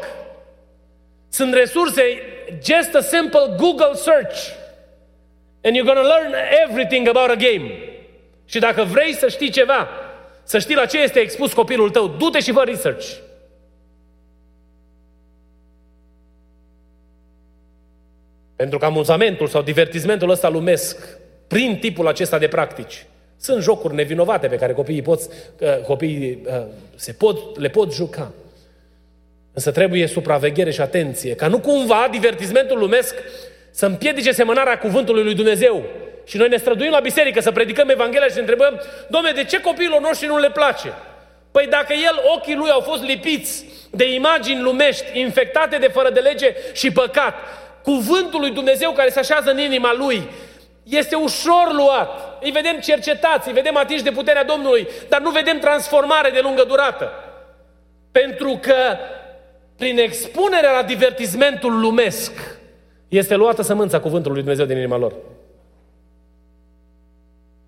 Sunt 1.30 1.54
resurse, 1.54 2.04
just 2.64 2.96
a 2.96 3.02
simple 3.02 3.56
Google 3.58 3.94
search 3.94 4.38
and 5.64 5.76
you're 5.76 5.86
gonna 5.86 6.08
learn 6.08 6.34
everything 6.68 7.08
about 7.08 7.30
a 7.30 7.36
game. 7.36 7.72
Și 8.46 8.60
dacă 8.60 8.84
vrei 8.84 9.14
să 9.14 9.28
știi 9.28 9.50
ceva, 9.50 9.90
să 10.50 10.60
știi 10.60 10.76
la 10.76 10.86
ce 10.86 11.02
este 11.02 11.20
expus 11.20 11.54
copilul 11.54 11.90
tău. 11.90 12.08
Du-te 12.08 12.40
și 12.40 12.52
fă 12.52 12.64
research. 12.66 13.08
Pentru 18.56 18.78
că 18.78 18.86
amuzamentul 18.86 19.48
sau 19.48 19.62
divertismentul 19.62 20.30
ăsta 20.30 20.50
lumesc, 20.50 21.18
prin 21.48 21.78
tipul 21.80 22.08
acesta 22.08 22.38
de 22.38 22.48
practici, 22.48 23.06
sunt 23.38 23.64
jocuri 23.64 23.96
nevinovate 23.96 24.48
pe 24.48 24.56
care 24.56 24.74
copiii, 24.74 25.02
pot, 25.02 25.20
uh, 25.60 25.82
copiii 25.82 26.42
uh, 26.46 26.66
se 26.96 27.12
pot, 27.12 27.60
le 27.60 27.70
pot 27.70 27.94
juca. 27.94 28.32
Însă 29.54 29.72
trebuie 29.72 30.08
supraveghere 30.08 30.72
și 30.72 30.82
atenție, 30.82 31.36
ca 31.36 31.48
nu 31.48 31.60
cumva 31.60 32.08
divertismentul 32.12 32.80
lumesc 32.80 33.16
să 33.72 33.86
împiedice 33.86 34.32
semănarea 34.32 34.78
cuvântului 34.80 35.24
lui 35.24 35.36
Dumnezeu 35.36 35.84
și 36.30 36.38
noi 36.38 36.48
ne 36.48 36.58
străduim 36.58 36.92
la 36.92 37.00
biserică 37.00 37.42
să 37.42 37.52
predicăm 37.52 37.90
Evanghelia 37.90 38.28
și 38.28 38.34
ne 38.34 38.40
întrebăm, 38.40 38.82
domne, 39.08 39.32
de 39.32 39.44
ce 39.44 39.62
copiilor 39.62 40.02
noștri 40.02 40.28
nu 40.28 40.38
le 40.38 40.52
place? 40.52 40.94
Păi 41.52 41.68
dacă 41.68 41.94
el, 41.94 42.22
ochii 42.36 42.56
lui 42.56 42.70
au 42.70 42.80
fost 42.80 43.04
lipiți 43.04 43.66
de 43.92 44.14
imagini 44.14 44.62
lumești, 44.62 45.20
infectate 45.20 45.78
de 45.78 45.88
fără 45.88 46.10
de 46.10 46.20
lege 46.20 46.56
și 46.74 46.92
păcat, 46.92 47.34
cuvântul 47.84 48.40
lui 48.40 48.52
Dumnezeu 48.52 48.92
care 48.92 49.10
se 49.10 49.20
așează 49.20 49.52
în 49.52 49.60
inima 49.60 49.94
lui, 49.94 50.30
este 50.84 51.16
ușor 51.16 51.72
luat. 51.72 52.38
Îi 52.42 52.52
vedem 52.52 52.80
cercetați, 52.80 53.48
îi 53.48 53.54
vedem 53.54 53.78
atinși 53.78 54.04
de 54.04 54.12
puterea 54.12 54.44
Domnului, 54.44 54.88
dar 55.10 55.22
nu 55.22 55.30
vedem 55.30 55.60
transformare 55.60 56.30
de 56.30 56.40
lungă 56.42 56.64
durată. 56.64 57.12
Pentru 58.12 58.60
că 58.62 58.98
prin 59.78 59.98
expunerea 59.98 60.72
la 60.72 60.84
divertismentul 60.84 61.80
lumesc 61.80 62.32
este 63.08 63.36
luată 63.36 63.62
sămânța 63.62 64.00
cuvântului 64.00 64.36
lui 64.36 64.46
Dumnezeu 64.46 64.66
din 64.66 64.78
inima 64.78 64.98
lor. 64.98 65.14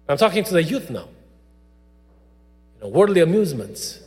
I'm 0.08 0.18
talking 0.18 0.44
to 0.44 0.54
the 0.54 0.64
youth 0.64 0.90
now. 0.90 1.08
You 2.76 2.82
know, 2.82 2.88
worldly 2.90 3.22
amusements 3.22 4.00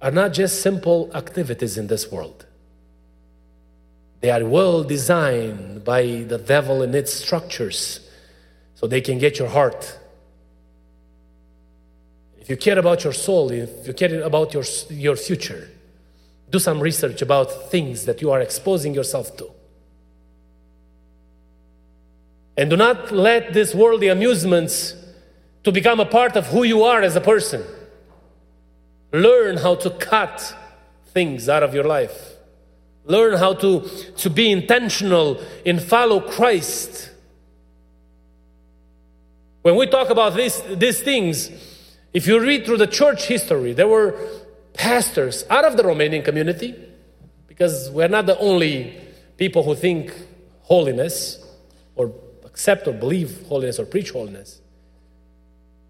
are 0.00 0.10
not 0.10 0.32
just 0.32 0.62
simple 0.62 1.10
activities 1.14 1.78
in 1.78 1.86
this 1.86 2.10
world. 2.10 2.46
They 4.20 4.30
are 4.30 4.44
well 4.44 4.82
designed 4.82 5.84
by 5.84 6.24
the 6.26 6.38
devil 6.38 6.82
in 6.82 6.94
its 6.94 7.12
structures 7.12 8.00
so 8.74 8.86
they 8.86 9.00
can 9.00 9.18
get 9.18 9.38
your 9.38 9.48
heart. 9.48 9.98
If 12.38 12.50
you 12.50 12.56
care 12.56 12.78
about 12.78 13.04
your 13.04 13.12
soul, 13.12 13.50
if 13.50 13.86
you 13.86 13.92
care 13.92 14.22
about 14.22 14.54
your, 14.54 14.64
your 14.90 15.16
future, 15.16 15.68
do 16.50 16.58
some 16.58 16.80
research 16.80 17.22
about 17.22 17.70
things 17.70 18.04
that 18.06 18.22
you 18.22 18.30
are 18.30 18.40
exposing 18.40 18.94
yourself 18.94 19.36
to. 19.38 19.50
And 22.56 22.70
do 22.70 22.76
not 22.76 23.12
let 23.12 23.52
these 23.52 23.74
worldly 23.74 24.08
amusements 24.08 24.94
to 25.64 25.72
become 25.72 26.00
a 26.00 26.06
part 26.06 26.36
of 26.36 26.46
who 26.46 26.62
you 26.62 26.84
are 26.84 27.02
as 27.02 27.16
a 27.16 27.20
person. 27.20 27.62
Learn 29.12 29.58
how 29.58 29.74
to 29.76 29.90
cut 29.90 30.54
things 31.08 31.48
out 31.48 31.62
of 31.62 31.74
your 31.74 31.84
life. 31.84 32.34
Learn 33.04 33.38
how 33.38 33.54
to, 33.54 33.80
to 34.16 34.30
be 34.30 34.50
intentional 34.50 35.40
in 35.64 35.78
follow 35.78 36.20
Christ. 36.20 37.10
When 39.62 39.76
we 39.76 39.86
talk 39.86 40.10
about 40.10 40.34
this, 40.34 40.60
these 40.70 41.00
things, 41.00 41.50
if 42.12 42.26
you 42.26 42.40
read 42.40 42.64
through 42.64 42.78
the 42.78 42.86
church 42.86 43.26
history, 43.26 43.72
there 43.72 43.88
were 43.88 44.18
pastors 44.74 45.44
out 45.50 45.64
of 45.64 45.76
the 45.76 45.82
Romanian 45.82 46.24
community, 46.24 46.74
because 47.48 47.90
we're 47.90 48.08
not 48.08 48.26
the 48.26 48.38
only 48.38 48.98
people 49.36 49.62
who 49.62 49.74
think 49.74 50.12
holiness 50.62 51.44
or 51.94 52.12
accept 52.56 52.88
or 52.88 52.92
believe 52.94 53.46
holiness 53.48 53.78
or 53.78 53.84
preach 53.84 54.12
holiness. 54.12 54.62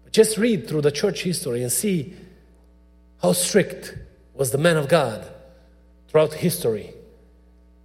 But 0.03 0.11
just 0.11 0.37
read 0.37 0.67
through 0.67 0.81
the 0.81 0.91
church 0.91 1.23
history 1.23 1.63
and 1.63 1.71
see 1.71 2.13
how 3.21 3.31
strict 3.31 3.95
was 4.33 4.51
the 4.51 4.57
man 4.57 4.75
of 4.75 4.89
God 4.89 5.25
throughout 6.09 6.33
history 6.33 6.93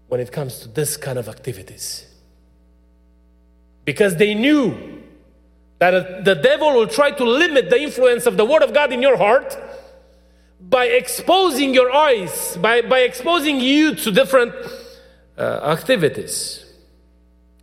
when 0.09 0.19
it 0.19 0.33
comes 0.33 0.59
to 0.59 0.69
this 0.69 0.97
kind 0.97 1.17
of 1.17 1.29
activities. 1.29 2.07
Because 3.85 4.17
they 4.17 4.35
knew 4.35 5.01
that 5.79 6.25
the 6.25 6.35
devil 6.35 6.75
will 6.75 6.89
try 6.89 7.13
to 7.13 7.25
limit 7.25 7.71
the 7.71 7.81
influence 7.81 8.27
of 8.27 8.37
the 8.37 8.45
Word 8.45 8.65
of 8.65 8.75
God 8.75 8.93
in 8.93 9.01
your 9.01 9.17
heart 9.17 9.57
by 10.61 10.87
exposing 10.87 11.73
your 11.73 11.95
eyes, 11.95 12.57
by, 12.57 12.83
by 12.83 13.01
exposing 13.01 13.61
you 13.61 13.95
to 13.95 14.11
different 14.11 14.53
uh, 15.39 15.61
activities. 15.79 16.62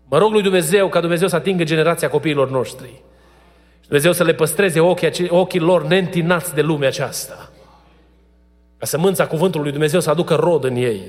Mă 0.09 0.17
rog 0.17 0.31
lui 0.31 0.41
Dumnezeu 0.41 0.89
ca 0.89 0.99
Dumnezeu 0.99 1.27
să 1.27 1.35
atingă 1.35 1.63
generația 1.63 2.09
copiilor 2.09 2.49
noștri. 2.49 2.87
Și 3.79 3.87
Dumnezeu 3.87 4.11
să 4.11 4.23
le 4.23 4.33
păstreze 4.33 4.79
ochii, 4.79 5.27
ochii 5.29 5.59
lor 5.59 5.85
neîntinați 5.85 6.53
de 6.53 6.61
lumea 6.61 6.87
aceasta. 6.87 7.51
Ca 8.77 8.85
sămânța 8.85 9.27
cuvântului 9.27 9.63
lui 9.63 9.71
Dumnezeu 9.71 9.99
să 9.99 10.09
aducă 10.09 10.35
rod 10.35 10.63
în 10.63 10.75
ei. 10.75 11.01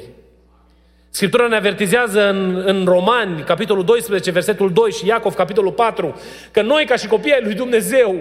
Scriptura 1.10 1.46
ne 1.46 1.56
avertizează 1.56 2.28
în, 2.28 2.62
în 2.66 2.84
Romani, 2.84 3.42
capitolul 3.42 3.84
12, 3.84 4.30
versetul 4.30 4.72
2 4.72 4.92
și 4.92 5.06
Iacov, 5.06 5.34
capitolul 5.34 5.72
4, 5.72 6.20
că 6.50 6.62
noi, 6.62 6.84
ca 6.84 6.96
și 6.96 7.06
copii 7.06 7.32
ai 7.32 7.42
lui 7.42 7.54
Dumnezeu, 7.54 8.20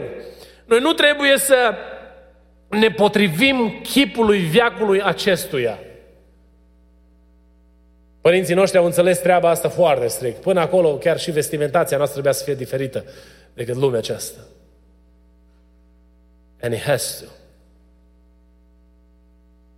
noi 0.66 0.80
nu 0.80 0.94
trebuie 0.94 1.38
să 1.38 1.74
ne 2.70 2.90
potrivim 2.90 3.80
chipului 3.84 4.38
viacului 4.40 5.02
acestuia. 5.02 5.80
Părinții 8.22 8.56
noștri 8.56 8.78
au 8.78 8.86
înțeles 8.86 9.20
treaba 9.20 9.50
asta 9.50 9.70
foarte 9.70 10.08
strict. 10.08 10.42
Până 10.42 10.60
acolo, 10.60 10.98
chiar 10.98 11.20
și 11.20 11.32
vestimentația 11.32 11.98
noastră 11.98 12.22
trebuia 12.22 12.40
să 12.40 12.44
fie 12.44 12.56
diferită 12.56 13.04
decât 13.54 13.76
lumea 13.76 14.00
aceasta. 14.00 14.40
And 16.62 16.74
it 16.74 16.82
has 16.82 17.20
to. 17.20 17.26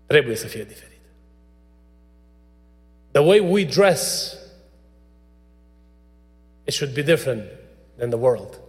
Trebuie 0.05 0.35
să 0.35 0.47
fie 0.47 0.63
diferit. 0.63 0.99
The 3.11 3.21
way 3.21 3.39
we 3.39 3.65
dress, 3.65 4.35
it 6.63 6.73
should 6.73 6.93
be 6.93 7.01
different 7.01 7.43
than 7.97 8.09
the 8.09 8.19
world. 8.19 8.59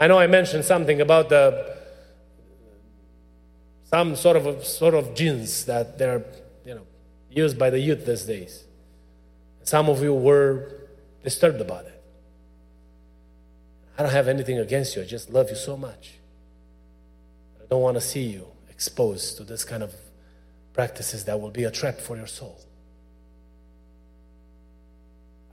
I 0.00 0.06
know 0.06 0.18
I 0.18 0.26
mentioned 0.26 0.64
something 0.64 1.00
about 1.00 1.28
the 1.28 1.52
some 3.92 4.16
sort 4.16 4.36
of 4.36 4.64
sort 4.64 4.94
of 4.94 5.14
jeans 5.14 5.66
that 5.66 5.98
they're 5.98 6.24
you 6.64 6.74
know 6.74 6.86
used 7.30 7.58
by 7.58 7.68
the 7.68 7.78
youth 7.78 8.06
these 8.06 8.24
days. 8.24 8.64
Some 9.64 9.90
of 9.90 10.02
you 10.02 10.14
were 10.14 10.88
disturbed 11.22 11.60
about 11.60 11.84
it. 11.84 12.02
I 13.98 14.02
don't 14.02 14.12
have 14.12 14.28
anything 14.28 14.58
against 14.58 14.96
you. 14.96 15.02
I 15.02 15.04
just 15.04 15.30
love 15.30 15.50
you 15.50 15.56
so 15.56 15.76
much. 15.76 16.14
I 17.60 17.64
don't 17.68 17.82
want 17.82 17.96
to 17.96 18.00
see 18.00 18.22
you 18.22 18.46
exposed 18.70 19.36
to 19.36 19.44
this 19.44 19.62
kind 19.62 19.82
of 19.82 19.94
practices 20.72 21.24
that 21.26 21.38
will 21.38 21.50
be 21.50 21.64
a 21.64 21.70
trap 21.70 21.98
for 21.98 22.16
your 22.16 22.26
soul. 22.26 22.58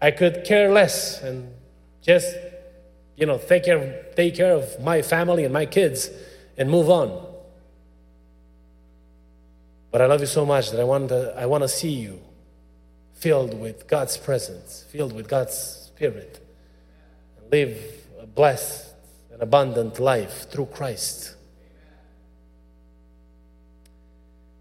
I 0.01 0.11
could 0.11 0.45
care 0.45 0.71
less 0.71 1.21
and 1.21 1.53
just, 2.01 2.35
you 3.17 3.25
know, 3.25 3.37
take 3.37 3.65
care, 3.65 4.05
take 4.15 4.35
care 4.35 4.53
of 4.53 4.79
my 4.81 5.01
family 5.01 5.43
and 5.43 5.53
my 5.53 5.65
kids 5.65 6.09
and 6.57 6.69
move 6.69 6.89
on. 6.89 7.28
But 9.91 10.01
I 10.01 10.05
love 10.05 10.19
you 10.19 10.27
so 10.27 10.45
much 10.45 10.69
that 10.69 10.79
I 10.79 10.83
want 10.83 11.07
to, 11.07 11.33
I 11.35 11.45
want 11.45 11.63
to 11.63 11.67
see 11.67 12.01
you 12.01 12.19
filled 13.13 13.59
with 13.59 13.87
God's 13.87 14.17
presence, 14.17 14.85
filled 14.91 15.13
with 15.13 15.27
God's 15.27 15.55
Spirit, 15.87 16.39
and 17.37 17.51
live 17.51 17.77
a 18.21 18.25
blessed 18.25 18.93
and 19.33 19.41
abundant 19.41 19.99
life 19.99 20.49
through 20.49 20.69
Christ. 20.71 21.37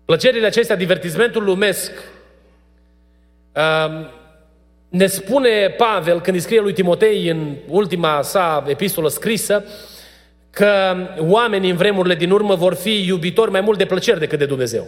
Plăcerile 0.04 0.46
acestea, 0.46 0.76
divertismentul 0.76 1.44
lumesc, 1.44 1.92
um, 3.54 4.06
ne 4.88 5.06
spune 5.06 5.74
Pavel 5.76 6.20
când 6.20 6.36
îi 6.36 6.42
scrie 6.42 6.60
lui 6.60 6.72
Timotei 6.72 7.28
în 7.28 7.56
ultima 7.66 8.22
sa 8.22 8.64
epistolă 8.68 9.08
scrisă 9.08 9.64
că 10.50 10.96
oamenii 11.18 11.70
în 11.70 11.76
vremurile 11.76 12.14
din 12.14 12.30
urmă 12.30 12.54
vor 12.54 12.74
fi 12.74 13.06
iubitori 13.06 13.50
mai 13.50 13.60
mult 13.60 13.78
de 13.78 13.86
plăceri 13.86 14.18
decât 14.18 14.38
de 14.38 14.46
Dumnezeu. 14.46 14.86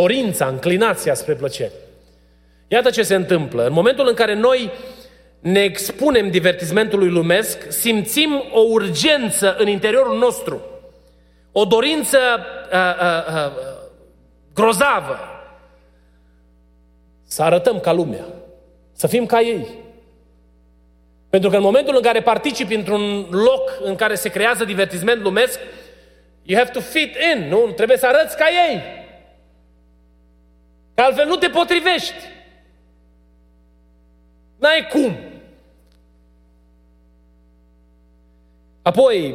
Dorința, 0.00 0.46
înclinația 0.46 1.14
spre 1.14 1.34
plăceri. 1.34 1.72
Iată 2.68 2.90
ce 2.90 3.02
se 3.02 3.14
întâmplă. 3.14 3.66
În 3.66 3.72
momentul 3.72 4.08
în 4.08 4.14
care 4.14 4.34
noi 4.34 4.70
ne 5.40 5.60
expunem 5.60 6.30
divertismentului 6.30 7.08
lumesc, 7.08 7.70
simțim 7.72 8.44
o 8.52 8.60
urgență 8.60 9.56
în 9.58 9.68
interiorul 9.68 10.18
nostru– 10.18 10.60
o 11.58 11.64
dorință 11.64 12.18
uh, 12.72 12.78
uh, 12.78 13.34
uh, 13.34 13.52
grozavă 14.54 15.18
să 17.26 17.42
arătăm 17.42 17.80
ca 17.80 17.92
lumea, 17.92 18.24
să 18.92 19.06
fim 19.06 19.26
ca 19.26 19.40
ei. 19.40 19.66
Pentru 21.30 21.50
că 21.50 21.56
în 21.56 21.62
momentul 21.62 21.96
în 21.96 22.02
care 22.02 22.20
participi 22.20 22.74
într-un 22.74 23.26
loc 23.30 23.78
în 23.82 23.94
care 23.94 24.14
se 24.14 24.28
creează 24.28 24.64
divertisment 24.64 25.22
lumesc, 25.22 25.58
you 26.42 26.58
have 26.58 26.70
to 26.70 26.80
fit 26.80 27.16
in, 27.34 27.48
nu? 27.48 27.72
Trebuie 27.76 27.96
să 27.96 28.06
arăți 28.06 28.36
ca 28.36 28.44
ei. 28.68 28.82
Că 30.96 31.02
altfel 31.02 31.26
nu 31.26 31.36
te 31.36 31.48
potrivești. 31.48 32.14
N-ai 34.58 34.86
cum. 34.86 35.16
Apoi, 38.82 39.34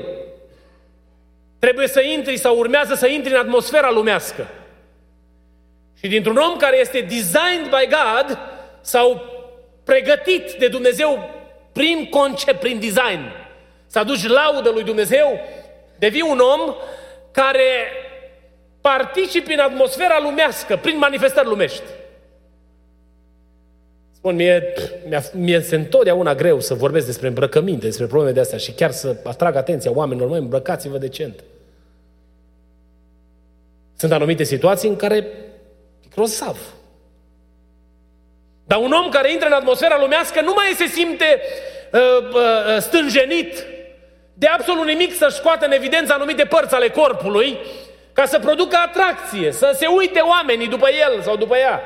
trebuie 1.60 1.88
să 1.88 2.02
intri 2.02 2.38
sau 2.38 2.58
urmează 2.58 2.94
să 2.94 3.08
intri 3.08 3.32
în 3.32 3.40
atmosfera 3.40 3.92
lumească. 3.92 4.48
Și 6.00 6.08
dintr-un 6.08 6.38
om 6.38 6.58
care 6.58 6.80
este 6.80 7.00
designed 7.02 7.70
by 7.70 7.88
God 7.90 8.38
sau 8.82 9.22
pregătit 9.84 10.52
de 10.52 10.68
Dumnezeu 10.68 11.30
prin 11.72 12.10
concept, 12.10 12.60
prin 12.60 12.80
design, 12.80 13.32
să 13.88 14.00
aduci 14.00 14.28
laudă 14.28 14.70
lui 14.70 14.84
Dumnezeu, 14.84 15.40
devii 16.00 16.22
un 16.22 16.40
om 16.40 16.76
care 17.32 17.92
participi 18.82 19.54
în 19.54 19.60
atmosfera 19.60 20.20
lumească, 20.22 20.78
prin 20.78 20.98
manifestări 20.98 21.48
lumești. 21.48 21.84
Spun, 24.12 24.36
mie, 24.36 24.74
mie, 25.08 25.22
mie 25.34 25.62
se 25.62 25.76
întotdeauna 25.76 26.36
greu 26.36 26.60
să 26.60 26.74
vorbesc 26.74 27.06
despre 27.06 27.28
îmbrăcăminte, 27.28 27.86
despre 27.86 28.06
probleme 28.06 28.34
de 28.34 28.40
astea 28.40 28.58
și 28.58 28.72
chiar 28.72 28.92
să 28.92 29.16
atrag 29.24 29.56
atenția 29.56 29.92
oamenilor, 29.94 30.30
măi, 30.30 30.40
îmbrăcați-vă 30.40 30.98
decent. 30.98 31.44
Sunt 33.98 34.12
anumite 34.12 34.44
situații 34.44 34.90
în 34.90 34.96
care 34.96 35.16
e 35.16 35.26
grozav. 36.16 36.58
Dar 38.66 38.80
un 38.80 38.92
om 38.92 39.10
care 39.10 39.32
intră 39.32 39.48
în 39.48 39.54
atmosfera 39.54 40.00
lumească 40.00 40.42
nu 40.42 40.54
mai 40.56 40.74
se 40.76 40.86
simte 40.86 41.42
uh, 41.94 42.00
uh, 42.34 42.78
stânjenit 42.80 43.66
de 44.34 44.48
absolut 44.48 44.86
nimic 44.86 45.14
să-și 45.14 45.36
scoată 45.36 45.66
în 45.66 45.72
evidență 45.72 46.14
anumite 46.14 46.44
părți 46.44 46.76
ale 46.76 46.90
corpului 46.90 47.58
ca 48.14 48.26
să 48.26 48.40
producă 48.40 48.76
atracție, 48.76 49.52
să 49.52 49.72
se 49.76 49.86
uite 49.88 50.20
oamenii 50.20 50.68
după 50.68 50.88
el 50.90 51.22
sau 51.22 51.36
după 51.36 51.58
ea. 51.58 51.82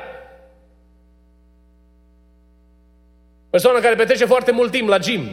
Persoana 3.50 3.80
care 3.80 3.94
petrece 3.94 4.24
foarte 4.24 4.50
mult 4.50 4.70
timp 4.70 4.88
la 4.88 4.98
gym, 4.98 5.28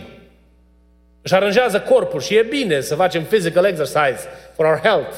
își 1.21 1.33
aranjează 1.33 1.79
corpul 1.81 2.19
și 2.19 2.35
e 2.35 2.41
bine 2.41 2.79
să 2.81 2.95
facem 2.95 3.23
physical 3.23 3.65
exercise 3.65 4.29
for 4.55 4.65
our 4.65 4.79
health. 4.83 5.15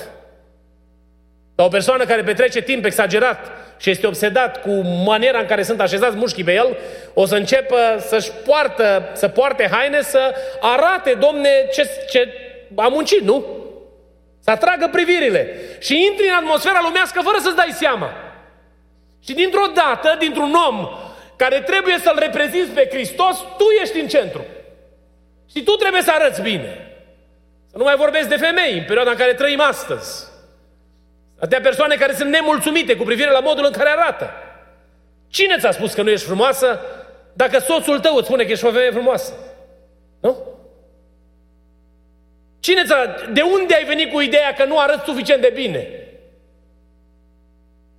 Dar 1.56 1.66
o 1.66 1.70
persoană 1.70 2.06
care 2.06 2.24
petrece 2.24 2.62
timp 2.62 2.86
exagerat 2.86 3.52
și 3.78 3.90
este 3.90 4.08
obsedat 4.08 4.62
cu 4.62 4.72
maniera 5.06 5.40
în 5.40 5.46
care 5.46 5.64
sunt 5.64 5.82
așezați 5.82 6.16
mușchii 6.16 6.44
pe 6.44 6.54
el, 6.54 6.78
o 7.14 7.26
să 7.26 7.36
înceapă 7.36 7.78
să-și 8.00 8.32
poartă, 8.32 9.10
să 9.14 9.28
poarte 9.28 9.70
haine, 9.72 10.02
să 10.02 10.34
arate, 10.60 11.14
domne, 11.14 11.50
ce, 11.74 11.90
ce 12.10 12.34
a 12.76 12.88
muncit, 12.88 13.22
nu? 13.22 13.65
Să 14.46 14.52
atragă 14.52 14.88
privirile. 14.92 15.60
Și 15.80 16.06
intri 16.06 16.28
în 16.28 16.34
atmosfera 16.34 16.80
lumească 16.82 17.22
fără 17.24 17.38
să-ți 17.42 17.56
dai 17.56 17.72
seama. 17.72 18.10
Și 19.24 19.34
dintr-o 19.34 19.72
dată, 19.74 20.16
dintr-un 20.20 20.54
om 20.68 20.88
care 21.36 21.62
trebuie 21.62 21.98
să-L 21.98 22.18
reprezinți 22.20 22.72
pe 22.72 22.88
Hristos, 22.92 23.38
tu 23.38 23.64
ești 23.82 24.00
în 24.00 24.08
centru. 24.08 24.46
Și 25.52 25.64
tu 25.64 25.72
trebuie 25.72 26.02
să 26.02 26.12
arăți 26.12 26.42
bine. 26.42 26.98
Să 27.72 27.78
nu 27.78 27.84
mai 27.84 27.96
vorbesc 27.96 28.28
de 28.30 28.36
femei 28.36 28.78
în 28.78 28.84
perioada 28.84 29.12
în 29.12 29.18
care 29.18 29.34
trăim 29.34 29.62
astăzi. 29.62 30.28
Atâtea 31.38 31.62
persoane 31.62 31.96
care 31.96 32.14
sunt 32.14 32.30
nemulțumite 32.30 32.96
cu 32.96 33.04
privire 33.04 33.32
la 33.32 33.40
modul 33.40 33.66
în 33.66 33.72
care 33.72 33.90
arată. 33.90 34.30
Cine 35.28 35.58
ți-a 35.60 35.72
spus 35.72 35.94
că 35.94 36.02
nu 36.02 36.10
ești 36.10 36.26
frumoasă 36.26 36.80
dacă 37.34 37.60
soțul 37.60 38.00
tău 38.00 38.16
îți 38.16 38.26
spune 38.26 38.44
că 38.44 38.52
ești 38.52 38.66
o 38.66 38.72
femeie 38.72 38.92
frumoasă? 38.92 39.34
Nu? 40.22 40.55
Cine 42.66 42.84
ți-a... 42.84 43.16
De 43.32 43.42
unde 43.42 43.76
ai 43.76 43.84
venit 43.84 44.12
cu 44.12 44.20
ideea 44.20 44.54
că 44.54 44.66
nu 44.66 44.80
arăți 44.80 45.04
suficient 45.06 45.42
de 45.42 45.52
bine? 45.54 45.88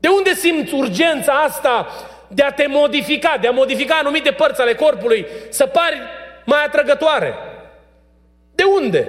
De 0.01 0.09
unde 0.09 0.35
simți 0.35 0.75
urgența 0.75 1.33
asta 1.33 1.89
de 2.29 2.43
a 2.43 2.51
te 2.51 2.67
modifica, 2.67 3.37
de 3.41 3.47
a 3.47 3.51
modifica 3.51 3.95
anumite 3.95 4.31
părți 4.31 4.61
ale 4.61 4.75
corpului, 4.75 5.27
să 5.49 5.67
pari 5.67 5.97
mai 6.45 6.65
atrăgătoare? 6.65 7.35
De 8.55 8.63
unde? 8.63 9.09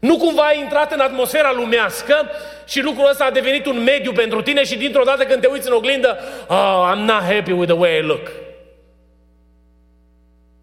Nu 0.00 0.16
cumva 0.16 0.42
ai 0.42 0.58
intrat 0.58 0.92
în 0.92 1.00
atmosfera 1.00 1.52
lumească 1.52 2.30
și 2.66 2.80
lucrul 2.80 3.08
ăsta 3.08 3.24
a 3.24 3.30
devenit 3.30 3.66
un 3.66 3.82
mediu 3.82 4.12
pentru 4.12 4.42
tine 4.42 4.64
și 4.64 4.76
dintr-o 4.76 5.04
dată 5.04 5.24
când 5.24 5.40
te 5.40 5.46
uiți 5.46 5.68
în 5.68 5.74
oglindă, 5.74 6.18
oh, 6.48 6.92
I'm 6.94 7.04
not 7.04 7.22
happy 7.22 7.52
with 7.52 7.72
the 7.72 7.80
way 7.80 7.98
I 7.98 8.02
look. 8.02 8.30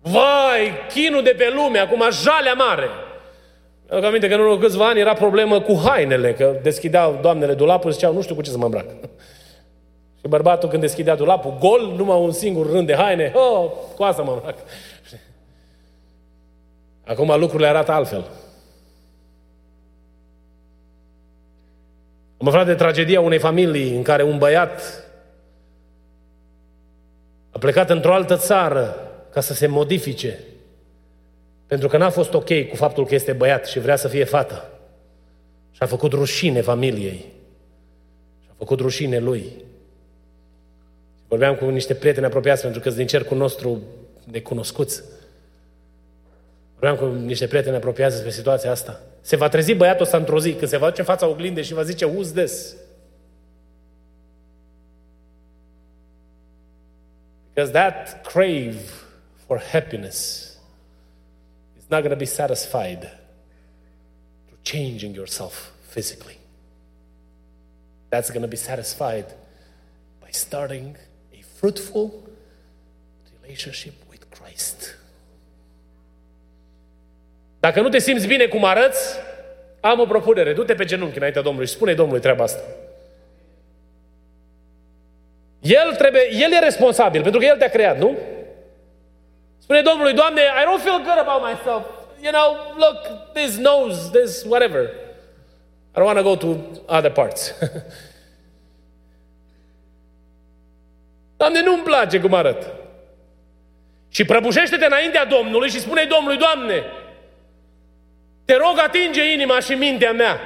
Vai, 0.02 0.74
chinul 0.94 1.24
de 1.24 1.34
pe 1.38 1.52
lume, 1.56 1.80
acum 1.80 2.04
jalea 2.12 2.54
mare. 2.54 2.90
Am 3.92 4.04
aminte 4.04 4.28
că 4.28 4.34
în 4.34 4.40
urmă 4.40 4.58
câțiva 4.58 4.88
ani 4.88 5.00
era 5.00 5.14
problemă 5.14 5.62
cu 5.62 5.82
hainele, 5.86 6.34
că 6.34 6.60
deschideau 6.62 7.20
doamnele 7.22 7.54
dulapul 7.54 7.90
și 7.90 7.98
ziceau, 7.98 8.14
nu 8.14 8.22
știu 8.22 8.36
cu 8.36 8.42
ce 8.42 8.50
să 8.50 8.58
mă 8.58 8.64
îmbrac. 8.64 8.86
Și 10.20 10.28
bărbatul 10.28 10.70
când 10.70 10.82
deschidea 10.82 11.16
dulapul, 11.16 11.58
gol, 11.60 11.94
numai 11.96 12.20
un 12.20 12.32
singur 12.32 12.72
rând 12.72 12.88
de 12.88 12.96
haine, 12.96 13.34
oh, 13.36 13.72
cu 13.96 14.04
asta 14.04 14.22
mă 14.22 14.32
îmbrac. 14.32 14.56
Acum 17.12 17.40
lucrurile 17.40 17.68
arată 17.68 17.92
altfel. 17.92 18.26
Am 22.38 22.48
aflat 22.48 22.66
de 22.66 22.76
tragedia 22.76 23.22
unei 23.22 23.40
familii 23.40 23.96
în 23.96 24.02
care 24.02 24.24
un 24.24 24.38
băiat 24.38 25.04
a 27.50 27.58
plecat 27.58 27.90
într-o 27.90 28.14
altă 28.14 28.36
țară 28.36 28.96
ca 29.32 29.42
să 29.42 29.54
se 29.54 29.68
modifice 29.68 30.40
pentru 31.70 31.88
că 31.88 31.98
n-a 31.98 32.10
fost 32.10 32.34
ok 32.34 32.68
cu 32.70 32.76
faptul 32.76 33.06
că 33.06 33.16
este 33.16 33.34
băiat 33.34 33.66
și 33.66 33.80
vrea 33.80 33.96
să 33.96 34.08
fie 34.08 34.24
fată. 34.24 34.70
Și 35.72 35.84
a 35.84 35.86
făcut 35.86 36.12
rușine 36.12 36.62
familiei. 36.62 37.26
Și 38.42 38.48
a 38.50 38.54
făcut 38.58 38.80
rușine 38.80 39.20
lui. 39.20 39.52
Vorbeam 41.28 41.56
cu 41.56 41.66
niște 41.66 41.94
prieteni 41.94 42.26
apropiați, 42.26 42.62
pentru 42.62 42.80
că 42.80 42.90
din 42.90 43.08
cercul 43.08 43.38
nostru 43.38 43.82
necunoscuți. 44.32 45.04
Vorbeam 46.80 46.96
cu 46.96 47.16
niște 47.16 47.48
prieteni 47.48 47.76
apropiați 47.76 48.14
despre 48.14 48.32
situația 48.32 48.72
asta. 48.72 49.02
Se 49.22 49.36
va 49.36 49.50
trezi 49.50 49.74
băiatul 49.74 50.06
ăsta 50.06 50.18
într-o 50.18 50.40
zi, 50.40 50.54
când 50.54 50.70
se 50.70 50.78
va 50.78 50.88
duce 50.88 51.00
în 51.00 51.06
fața 51.06 51.28
oglindei 51.28 51.64
și 51.64 51.74
va 51.74 51.84
zice, 51.84 52.06
who's 52.08 52.34
this? 52.36 52.76
Because 57.54 57.72
that 57.72 58.22
crave 58.22 58.76
for 59.46 59.62
happiness 59.72 60.49
is 61.90 61.92
not 61.92 62.02
going 62.02 62.12
to 62.12 62.16
be 62.16 62.28
satisfied 62.28 63.10
through 64.48 64.60
changing 64.64 65.16
yourself 65.16 65.72
physically. 65.90 66.38
That's 68.12 68.30
going 68.30 68.44
to 68.44 68.48
be 68.48 68.58
satisfied 68.58 69.26
by 70.22 70.30
starting 70.30 70.96
a 71.34 71.42
fruitful 71.42 72.14
relationship 73.42 73.96
with 74.12 74.24
Christ. 74.30 74.98
Dacă 77.60 77.82
nu 77.82 77.90
te 77.90 78.00
simți 78.00 78.28
bine 78.28 78.46
cum 78.46 78.64
arăți, 78.64 79.16
am 79.80 80.00
o 80.00 80.06
propunere. 80.06 80.54
Du-te 80.54 80.74
pe 80.74 80.86
genunchi 80.86 81.18
înaintea 81.18 81.42
Domnului 81.42 81.68
și 81.68 81.74
spune 81.74 81.94
Domnului 81.94 82.22
treaba 82.22 82.44
asta. 82.44 82.62
El, 85.60 85.96
trebuie, 85.98 86.22
el 86.32 86.52
e 86.52 86.60
responsabil, 86.60 87.22
pentru 87.22 87.40
că 87.40 87.46
El 87.46 87.58
te-a 87.58 87.70
creat, 87.70 87.98
nu? 87.98 88.18
Spune 89.70 89.84
Domnului, 89.84 90.14
Doamne, 90.14 90.42
I 90.42 90.66
don't 90.66 90.82
feel 90.82 90.98
good 90.98 91.18
about 91.18 91.44
myself. 91.44 91.86
You 92.22 92.32
know, 92.32 92.58
look, 92.78 93.34
this 93.34 93.58
nose, 93.58 94.10
this 94.12 94.44
whatever. 94.44 94.90
I 95.94 96.00
don't 96.00 96.06
want 96.06 96.18
to 96.18 96.24
go 96.24 96.36
to 96.36 96.58
other 96.88 97.12
parts. 97.12 97.54
Doamne, 101.38 101.62
nu-mi 101.62 101.84
place 101.84 102.20
cum 102.20 102.34
arăt. 102.34 102.74
Și 104.10 104.26
prăbușește-te 104.26 104.86
înaintea 104.86 105.26
Domnului 105.26 105.70
și 105.70 105.80
spune 105.80 106.04
Domnului, 106.04 106.38
Doamne, 106.38 106.84
te 108.46 108.56
rog 108.56 108.78
atinge 108.78 109.32
inima 109.32 109.60
și 109.60 109.74
mintea 109.74 110.12
mea. 110.12 110.40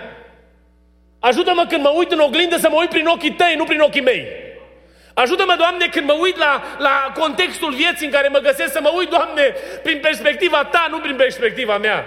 Ajută-mă 1.19 1.65
când 1.69 1.83
mă 1.83 1.93
uit 1.97 2.12
în 2.12 2.19
oglindă 2.19 2.57
să 2.57 2.69
mă 2.69 2.75
uit 2.79 2.89
prin 2.89 3.05
ochii 3.05 3.33
tăi, 3.33 3.55
nu 3.57 3.63
prin 3.63 3.79
ochii 3.79 4.01
mei. 4.01 4.42
Ajută-mă, 5.13 5.56
Doamne, 5.58 5.86
când 5.88 6.06
mă 6.08 6.15
uit 6.19 6.38
la, 6.38 6.63
la 6.78 7.13
contextul 7.19 7.73
vieții 7.73 8.06
în 8.06 8.12
care 8.12 8.28
mă 8.28 8.38
găsesc, 8.38 8.71
să 8.71 8.80
mă 8.82 8.91
uit, 8.97 9.10
Doamne, 9.10 9.56
prin 9.84 9.99
perspectiva 9.99 10.63
Ta, 10.63 10.88
nu 10.89 10.99
prin 10.99 11.15
perspectiva 11.15 11.78
mea. 11.78 12.06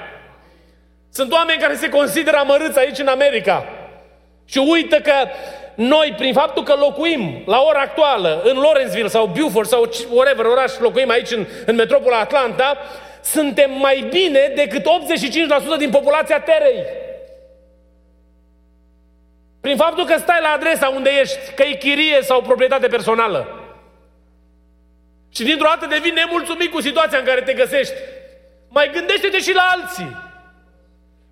Sunt 1.13 1.33
oameni 1.33 1.61
care 1.61 1.75
se 1.75 1.89
consideră 1.89 2.37
amărâți 2.37 2.79
aici 2.79 2.99
în 2.99 3.07
America 3.07 3.65
și 4.45 4.59
uită 4.59 4.97
că 4.97 5.13
noi, 5.75 6.15
prin 6.17 6.33
faptul 6.33 6.63
că 6.63 6.75
locuim 6.75 7.43
la 7.47 7.61
ora 7.61 7.81
actuală 7.81 8.43
în 8.45 8.57
Lawrenceville 8.57 9.09
sau 9.09 9.27
Beaufort 9.27 9.69
sau 9.69 9.91
whatever 10.11 10.45
oraș 10.45 10.73
locuim 10.79 11.11
aici 11.11 11.31
în, 11.31 11.47
în 11.67 11.75
metropola 11.75 12.19
Atlanta, 12.19 12.79
suntem 13.21 13.71
mai 13.79 14.07
bine 14.11 14.53
decât 14.55 14.87
85% 15.75 15.79
din 15.79 15.91
populația 15.91 16.41
Terei. 16.41 16.85
Prin 19.67 19.79
faptul 19.79 20.05
că 20.05 20.17
stai 20.19 20.39
la 20.43 20.49
adresa 20.49 20.89
unde 20.89 21.11
ești, 21.21 21.39
că 21.55 21.63
e 21.63 21.75
chirie 21.75 22.19
sau 22.23 22.43
proprietate 22.43 22.87
personală. 22.87 23.41
Și 25.35 25.43
dintr-o 25.43 25.69
dată 25.69 25.87
devii 25.87 26.11
nemulțumit 26.11 26.71
cu 26.71 26.81
situația 26.81 27.19
în 27.19 27.25
care 27.25 27.41
te 27.41 27.53
găsești. 27.53 27.95
Mai 28.69 28.91
gândește-te 28.93 29.39
și 29.39 29.55
la 29.55 29.63
alții. 29.75 30.17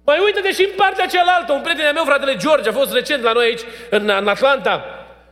Mai 0.04 0.18
uită-te 0.24 0.52
și 0.52 0.64
în 0.64 0.76
partea 0.76 1.06
cealaltă. 1.06 1.52
Un 1.52 1.60
prieten 1.60 1.90
meu, 1.94 2.04
fratele 2.04 2.36
George, 2.36 2.68
a 2.68 2.72
fost 2.72 2.92
recent 2.92 3.22
la 3.22 3.32
noi 3.32 3.44
aici, 3.44 3.60
în, 3.90 4.08
în 4.20 4.28
Atlanta. 4.28 4.84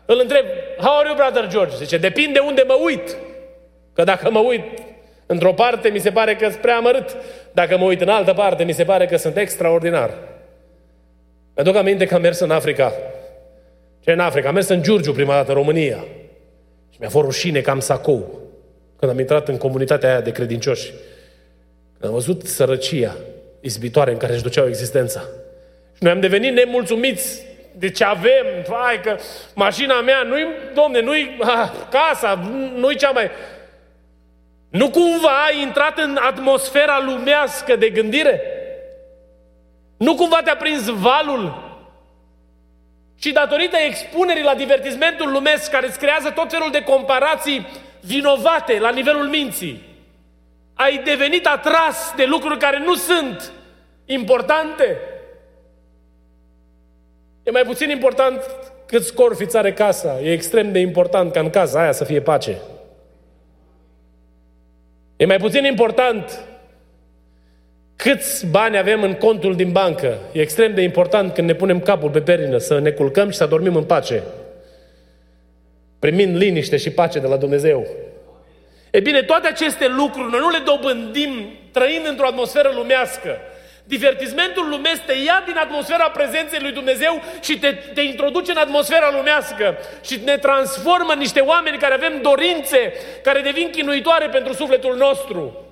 Îl 0.07 0.19
întreb, 0.21 0.45
how 0.79 0.97
are 0.99 1.09
you, 1.09 1.17
brother 1.17 1.47
George? 1.47 1.77
Zice, 1.77 1.97
depinde 1.97 2.39
unde 2.39 2.65
mă 2.67 2.77
uit. 2.83 3.17
Că 3.95 4.05
dacă 4.05 4.31
mă 4.31 4.39
uit 4.39 4.65
într-o 5.27 5.53
parte, 5.53 5.89
mi 5.89 5.99
se 5.99 6.13
pare 6.13 6.37
că 6.37 6.49
sunt 6.49 6.61
prea 6.61 6.77
amărât. 6.77 7.17
Dacă 7.53 7.79
mă 7.79 7.85
uit 7.85 8.01
în 8.01 8.09
altă 8.09 8.33
parte, 8.33 8.65
mi 8.65 8.73
se 8.73 8.85
pare 8.85 9.07
că 9.07 9.17
sunt 9.17 9.37
extraordinar. 9.37 10.11
Mi-aduc 11.55 11.77
aminte 11.77 12.07
că 12.07 12.15
am 12.15 12.21
mers 12.21 12.39
în 12.39 12.51
Africa. 12.51 12.93
Ce 14.01 14.13
în 14.13 14.21
Africa? 14.21 14.49
Am 14.49 14.55
mers 14.55 14.69
în 14.69 14.83
Giurgiu 14.83 15.13
prima 15.13 15.35
dată, 15.35 15.51
în 15.51 15.57
România. 15.57 16.05
Și 16.91 16.97
mi-a 16.99 17.09
fost 17.09 17.25
rușine 17.25 17.61
că 17.61 17.71
am 17.71 17.81
sacou. 17.81 18.41
Când 18.99 19.13
am 19.13 19.19
intrat 19.19 19.49
în 19.49 19.57
comunitatea 19.57 20.09
aia 20.09 20.21
de 20.21 20.31
credincioși. 20.31 20.91
Când 21.93 22.05
am 22.05 22.13
văzut 22.13 22.43
sărăcia 22.43 23.17
izbitoare 23.61 24.11
în 24.11 24.17
care 24.17 24.33
își 24.33 24.43
duceau 24.43 24.69
existența. 24.69 25.21
Și 25.97 26.03
noi 26.03 26.13
am 26.13 26.21
devenit 26.21 26.53
nemulțumiți 26.53 27.47
de 27.77 27.91
ce 27.91 28.05
avem, 28.05 28.47
vai 28.67 29.01
că 29.03 29.17
mașina 29.55 30.01
mea 30.01 30.23
nu-i, 30.23 30.47
domne, 30.75 31.01
nu-i 31.01 31.37
ah, 31.41 31.71
casa, 31.91 32.49
nu-i 32.75 32.97
cea 32.97 33.11
mai... 33.11 33.31
Nu 34.69 34.91
cumva 34.91 35.45
ai 35.47 35.63
intrat 35.63 35.99
în 35.99 36.19
atmosfera 36.21 37.03
lumească 37.05 37.77
de 37.77 37.89
gândire? 37.89 38.41
Nu 40.03 40.15
cumva 40.15 40.41
te-a 40.45 40.57
prins 40.57 40.89
valul? 40.89 41.71
Și 43.19 43.33
datorită 43.33 43.77
expunerii 43.77 44.43
la 44.43 44.55
divertismentul 44.55 45.33
lumesc 45.33 45.71
care 45.71 45.87
îți 45.87 45.99
creează 45.99 46.31
tot 46.31 46.51
felul 46.51 46.71
de 46.71 46.83
comparații 46.83 47.67
vinovate 48.01 48.79
la 48.79 48.91
nivelul 48.91 49.29
minții, 49.29 49.83
ai 50.75 51.03
devenit 51.05 51.47
atras 51.47 52.13
de 52.17 52.25
lucruri 52.25 52.59
care 52.59 52.79
nu 52.79 52.95
sunt 52.95 53.53
importante. 54.05 54.99
E 57.43 57.51
mai 57.51 57.63
puțin 57.63 57.91
important 57.91 58.51
cât 58.87 59.05
scorfiți 59.05 59.57
are 59.57 59.73
casa. 59.73 60.21
E 60.21 60.33
extrem 60.33 60.73
de 60.73 60.79
important 60.79 61.33
ca 61.33 61.41
în 61.41 61.51
casa 61.51 61.81
aia 61.81 61.93
să 61.93 62.05
fie 62.05 62.21
pace. 62.21 62.59
E 65.17 65.27
mai 65.27 65.37
puțin 65.37 65.65
important 65.65 66.52
câți 68.03 68.47
bani 68.47 68.79
avem 68.79 69.03
în 69.03 69.15
contul 69.15 69.57
din 69.57 69.73
bancă. 69.73 70.19
E 70.33 70.41
extrem 70.41 70.75
de 70.75 70.83
important 70.83 71.35
când 71.35 71.47
ne 71.47 71.55
punem 71.55 71.81
capul 71.81 72.11
pe 72.11 72.21
perină 72.21 72.59
să 72.59 72.79
ne 72.79 72.91
culcăm 72.91 73.31
și 73.31 73.37
să 73.37 73.47
dormim 73.47 73.77
în 73.77 73.85
pace. 73.85 74.23
Primind 75.99 76.37
liniște 76.37 76.77
și 76.77 76.91
pace 76.91 77.19
de 77.19 77.27
la 77.27 77.37
Dumnezeu. 77.37 77.87
E 78.91 79.01
bine, 79.01 79.23
toate 79.23 79.49
aceste 79.49 79.89
lucruri 79.89 80.31
noi 80.31 80.41
nu 80.41 80.51
le 80.51 80.59
dobândim 80.65 81.59
trăind 81.73 82.07
într-o 82.09 82.27
atmosferă 82.27 82.71
lumească. 82.75 83.39
Divertismentul 83.85 84.69
lumesc 84.69 85.03
te 85.05 85.13
ia 85.13 85.43
din 85.47 85.57
atmosfera 85.57 86.11
prezenței 86.11 86.59
lui 86.63 86.73
Dumnezeu 86.73 87.23
și 87.43 87.59
te, 87.59 87.71
te 87.95 88.01
introduce 88.01 88.51
în 88.51 88.57
atmosfera 88.57 89.11
lumească 89.13 89.77
și 90.05 90.21
ne 90.25 90.39
transformă 90.39 91.13
în 91.13 91.19
niște 91.19 91.41
oameni 91.41 91.79
care 91.79 91.95
avem 91.95 92.21
dorințe, 92.23 92.93
care 93.23 93.41
devin 93.41 93.71
chinuitoare 93.71 94.29
pentru 94.29 94.53
sufletul 94.53 94.97
nostru. 94.97 95.67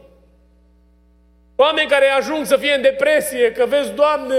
Oameni 1.62 1.88
care 1.88 2.08
ajung 2.08 2.46
să 2.46 2.56
fie 2.56 2.74
în 2.74 2.82
depresie, 2.82 3.52
că 3.52 3.64
vezi, 3.68 3.92
Doamne, 3.92 4.34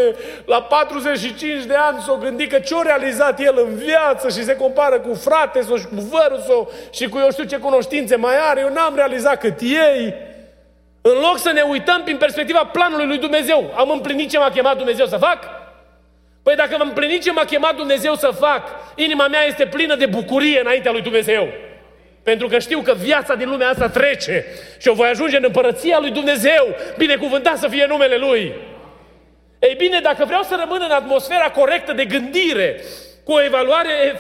la 0.46 0.62
45 0.62 1.64
de 1.64 1.74
ani 1.76 2.02
s-o 2.02 2.16
gândit 2.16 2.52
că 2.52 2.60
ce-a 2.60 2.82
realizat 2.82 3.40
el 3.40 3.56
în 3.66 3.76
viață 3.76 4.30
și 4.30 4.44
se 4.44 4.56
compară 4.56 5.00
cu 5.00 5.14
frate 5.14 5.62
sau 5.62 5.78
și 5.78 5.86
cu 5.86 5.96
vărul 5.96 6.44
sau 6.48 6.72
și 6.92 7.10
cu 7.10 7.18
eu 7.18 7.32
știu 7.32 7.44
ce 7.44 7.58
cunoștințe 7.58 8.16
mai 8.16 8.36
are, 8.50 8.60
eu 8.60 8.74
n-am 8.74 8.96
realizat 8.96 9.40
cât 9.40 9.60
ei. 9.60 10.14
În 11.02 11.14
loc 11.22 11.38
să 11.38 11.52
ne 11.52 11.62
uităm 11.62 12.02
prin 12.04 12.18
perspectiva 12.18 12.66
planului 12.66 13.08
lui 13.08 13.18
Dumnezeu, 13.18 13.74
am 13.76 13.90
împlinit 13.90 14.30
ce 14.30 14.38
m-a 14.38 14.50
chemat 14.50 14.78
Dumnezeu 14.78 15.06
să 15.06 15.18
fac? 15.18 15.40
Păi 16.44 16.56
dacă 16.56 16.74
am 16.74 16.88
împlinit 16.88 17.24
ce 17.24 17.32
m-a 17.32 17.46
chemat 17.46 17.76
Dumnezeu 17.76 18.16
să 18.16 18.28
fac, 18.40 18.64
inima 18.96 19.28
mea 19.28 19.44
este 19.44 19.66
plină 19.66 19.96
de 19.96 20.06
bucurie 20.06 20.60
înaintea 20.60 20.92
lui 20.92 21.02
Dumnezeu. 21.02 21.48
Pentru 22.24 22.48
că 22.48 22.60
știu 22.60 22.80
că 22.80 22.94
viața 22.94 23.36
din 23.36 23.50
lumea 23.50 23.70
asta 23.70 23.90
trece 23.90 24.46
și 24.78 24.88
o 24.88 24.94
voi 24.94 25.08
ajunge 25.08 25.38
în 25.38 25.44
împărăția 25.46 26.00
lui 26.00 26.12
Dumnezeu, 26.12 26.76
binecuvântat 26.98 27.58
să 27.58 27.68
fie 27.68 27.86
numele 27.86 28.16
Lui. 28.16 28.54
Ei 29.60 29.76
bine, 29.78 30.00
dacă 30.00 30.26
vreau 30.26 30.44
să 30.44 30.56
rămân 30.60 30.82
în 30.86 30.92
atmosfera 30.92 31.50
corectă 31.50 31.94
de 31.94 32.06
gândire, 32.06 32.82
cu 33.24 33.32
o 33.32 33.44
evaluare 33.44 34.20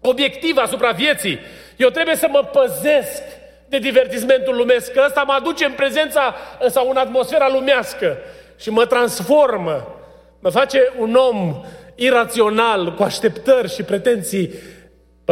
obiectivă 0.00 0.60
asupra 0.60 0.90
vieții, 0.90 1.38
eu 1.76 1.88
trebuie 1.88 2.16
să 2.16 2.28
mă 2.30 2.44
păzesc 2.44 3.22
de 3.68 3.78
divertismentul 3.78 4.56
lumesc, 4.56 4.92
că 4.92 5.02
ăsta 5.06 5.22
mă 5.22 5.32
aduce 5.32 5.64
în 5.64 5.72
prezența 5.72 6.34
sau 6.68 6.90
în 6.90 6.96
atmosfera 6.96 7.48
lumească 7.48 8.18
și 8.58 8.70
mă 8.70 8.86
transformă, 8.86 10.00
mă 10.40 10.50
face 10.50 10.92
un 10.98 11.14
om 11.14 11.64
irațional, 11.94 12.94
cu 12.94 13.02
așteptări 13.02 13.74
și 13.74 13.82
pretenții 13.82 14.54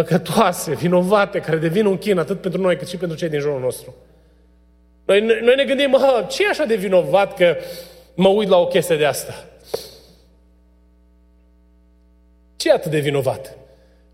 păcătoase, 0.03 0.75
vinovate, 0.75 1.41
care 1.41 1.57
devin 1.57 1.87
un 1.87 1.99
chin 1.99 2.19
atât 2.19 2.41
pentru 2.41 2.61
noi 2.61 2.77
cât 2.77 2.89
și 2.89 2.97
pentru 2.97 3.17
cei 3.17 3.29
din 3.29 3.41
jurul 3.41 3.61
nostru. 3.61 3.95
Noi, 5.05 5.21
noi 5.21 5.55
ne 5.57 5.65
gândim, 5.65 5.91
mă, 5.91 6.27
ce 6.31 6.45
e 6.45 6.49
așa 6.49 6.65
de 6.65 6.75
vinovat 6.75 7.37
că 7.37 7.57
mă 8.15 8.29
uit 8.29 8.49
la 8.49 8.57
o 8.57 8.67
chestie 8.67 8.97
de 8.97 9.05
asta? 9.05 9.45
Ce 12.57 12.69
e 12.69 12.73
atât 12.73 12.91
de 12.91 12.99
vinovat? 12.99 13.57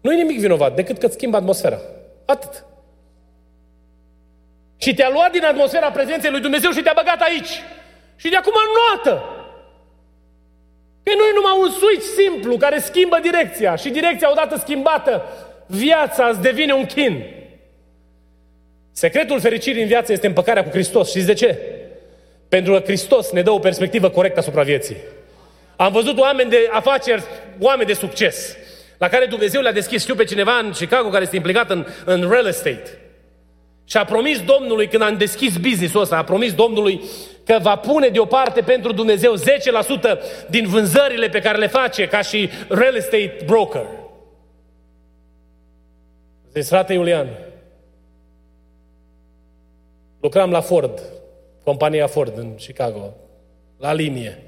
Nu 0.00 0.12
e 0.12 0.16
nimic 0.16 0.40
vinovat, 0.40 0.74
decât 0.74 0.98
că 0.98 1.06
îți 1.06 1.14
schimbă 1.14 1.36
atmosfera. 1.36 1.78
Atât. 2.24 2.64
Și 4.76 4.94
te-a 4.94 5.10
luat 5.10 5.32
din 5.32 5.44
atmosfera 5.44 5.90
prezenței 5.90 6.30
lui 6.30 6.40
Dumnezeu 6.40 6.70
și 6.70 6.82
te-a 6.82 6.92
băgat 6.96 7.20
aici. 7.20 7.62
Și 8.16 8.28
de 8.28 8.36
acum 8.36 8.52
noată. 8.78 9.22
Că 11.02 11.12
nu 11.16 11.24
e 11.24 11.32
numai 11.34 11.58
un 11.60 11.70
switch 11.70 12.06
simplu 12.22 12.56
care 12.56 12.78
schimbă 12.78 13.18
direcția 13.22 13.76
și 13.76 13.90
direcția 13.90 14.30
odată 14.30 14.56
schimbată, 14.56 15.22
viața 15.66 16.26
îți 16.26 16.40
devine 16.40 16.72
un 16.72 16.84
chin. 16.84 17.24
Secretul 18.92 19.40
fericirii 19.40 19.82
în 19.82 19.88
viață 19.88 20.12
este 20.12 20.26
împăcarea 20.26 20.64
cu 20.64 20.70
Hristos. 20.70 21.08
Știți 21.08 21.26
de 21.26 21.32
ce? 21.32 21.58
Pentru 22.48 22.72
că 22.72 22.80
Hristos 22.84 23.30
ne 23.30 23.42
dă 23.42 23.50
o 23.50 23.58
perspectivă 23.58 24.08
corectă 24.08 24.38
asupra 24.38 24.62
vieții. 24.62 24.96
Am 25.76 25.92
văzut 25.92 26.18
oameni 26.18 26.50
de 26.50 26.68
afaceri, 26.70 27.22
oameni 27.58 27.88
de 27.88 27.94
succes, 27.94 28.56
la 28.98 29.08
care 29.08 29.26
Dumnezeu 29.26 29.60
le-a 29.60 29.72
deschis. 29.72 30.02
Știu 30.02 30.14
pe 30.14 30.24
cineva 30.24 30.58
în 30.58 30.70
Chicago 30.70 31.08
care 31.08 31.22
este 31.22 31.36
implicat 31.36 31.70
în, 31.70 31.86
în 32.04 32.28
real 32.30 32.46
estate. 32.46 32.98
Și 33.84 33.96
a 33.96 34.04
promis 34.04 34.42
Domnului, 34.42 34.88
când 34.88 35.02
am 35.02 35.16
deschis 35.16 35.56
business-ul 35.56 36.00
ăsta, 36.00 36.16
a 36.16 36.24
promis 36.24 36.54
Domnului 36.54 37.02
că 37.46 37.58
va 37.62 37.76
pune 37.76 38.08
deoparte 38.08 38.60
pentru 38.60 38.92
Dumnezeu 38.92 39.34
10% 39.36 39.40
din 40.48 40.66
vânzările 40.66 41.28
pe 41.28 41.40
care 41.40 41.58
le 41.58 41.66
face 41.66 42.06
ca 42.06 42.20
și 42.20 42.50
real 42.68 42.94
estate 42.94 43.36
broker. 43.46 43.86
Zice, 46.54 46.66
frate 46.66 46.92
Iulian, 46.92 47.28
lucram 50.20 50.50
la 50.50 50.60
Ford, 50.60 51.02
compania 51.64 52.06
Ford 52.06 52.38
în 52.38 52.54
Chicago, 52.54 53.14
la 53.78 53.92
linie. 53.92 54.42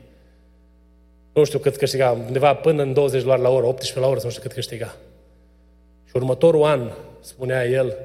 Nu 1.32 1.44
știu 1.44 1.58
cât 1.58 1.76
câștiga, 1.76 2.10
undeva 2.10 2.54
până 2.54 2.82
în 2.82 2.92
20 2.92 3.22
dolari 3.22 3.42
la 3.42 3.48
oră, 3.48 3.66
18 3.66 4.00
la 4.00 4.06
oră, 4.06 4.20
nu 4.22 4.30
știu 4.30 4.42
cât 4.42 4.52
câștiga. 4.52 4.96
Și 6.04 6.12
următorul 6.16 6.64
an, 6.64 6.90
spunea 7.20 7.64
el, 7.64 7.96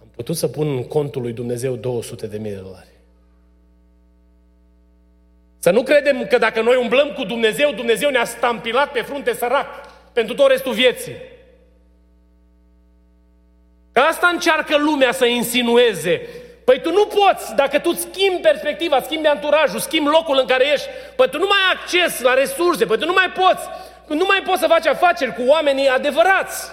am 0.00 0.08
putut 0.10 0.36
să 0.36 0.48
pun 0.48 0.76
în 0.76 0.84
contul 0.84 1.22
lui 1.22 1.32
Dumnezeu 1.32 1.76
200 1.76 2.26
de 2.26 2.38
mii 2.38 2.50
de 2.50 2.56
dolari. 2.56 2.88
Să 5.58 5.70
nu 5.70 5.82
credem 5.82 6.26
că 6.26 6.38
dacă 6.38 6.62
noi 6.62 6.76
umblăm 6.76 7.12
cu 7.12 7.24
Dumnezeu, 7.24 7.72
Dumnezeu 7.72 8.10
ne-a 8.10 8.24
stampilat 8.24 8.92
pe 8.92 9.00
frunte 9.00 9.34
sărac 9.34 9.66
pentru 10.12 10.34
tot 10.34 10.48
restul 10.50 10.72
vieții. 10.72 11.34
Că 13.96 14.02
asta 14.02 14.30
încearcă 14.32 14.76
lumea 14.78 15.12
să 15.12 15.24
insinueze. 15.24 16.20
Păi 16.64 16.80
tu 16.80 16.90
nu 16.92 17.06
poți, 17.06 17.54
dacă 17.54 17.78
tu 17.78 17.92
schimbi 17.92 18.40
perspectiva, 18.40 19.00
schimbi 19.00 19.26
anturajul, 19.26 19.78
schimbi 19.78 20.10
locul 20.10 20.38
în 20.40 20.46
care 20.46 20.64
ești, 20.72 20.86
păi 21.16 21.28
tu 21.28 21.38
nu 21.38 21.46
mai 21.48 21.58
ai 21.58 21.74
acces 21.74 22.20
la 22.20 22.34
resurse, 22.34 22.84
păi 22.84 22.98
tu 22.98 23.06
nu 23.06 23.12
mai 23.12 23.30
poți, 23.30 23.66
nu 24.08 24.24
mai 24.28 24.42
poți 24.46 24.60
să 24.60 24.66
faci 24.66 24.86
afaceri 24.86 25.34
cu 25.34 25.42
oamenii 25.46 25.88
adevărați. 25.88 26.70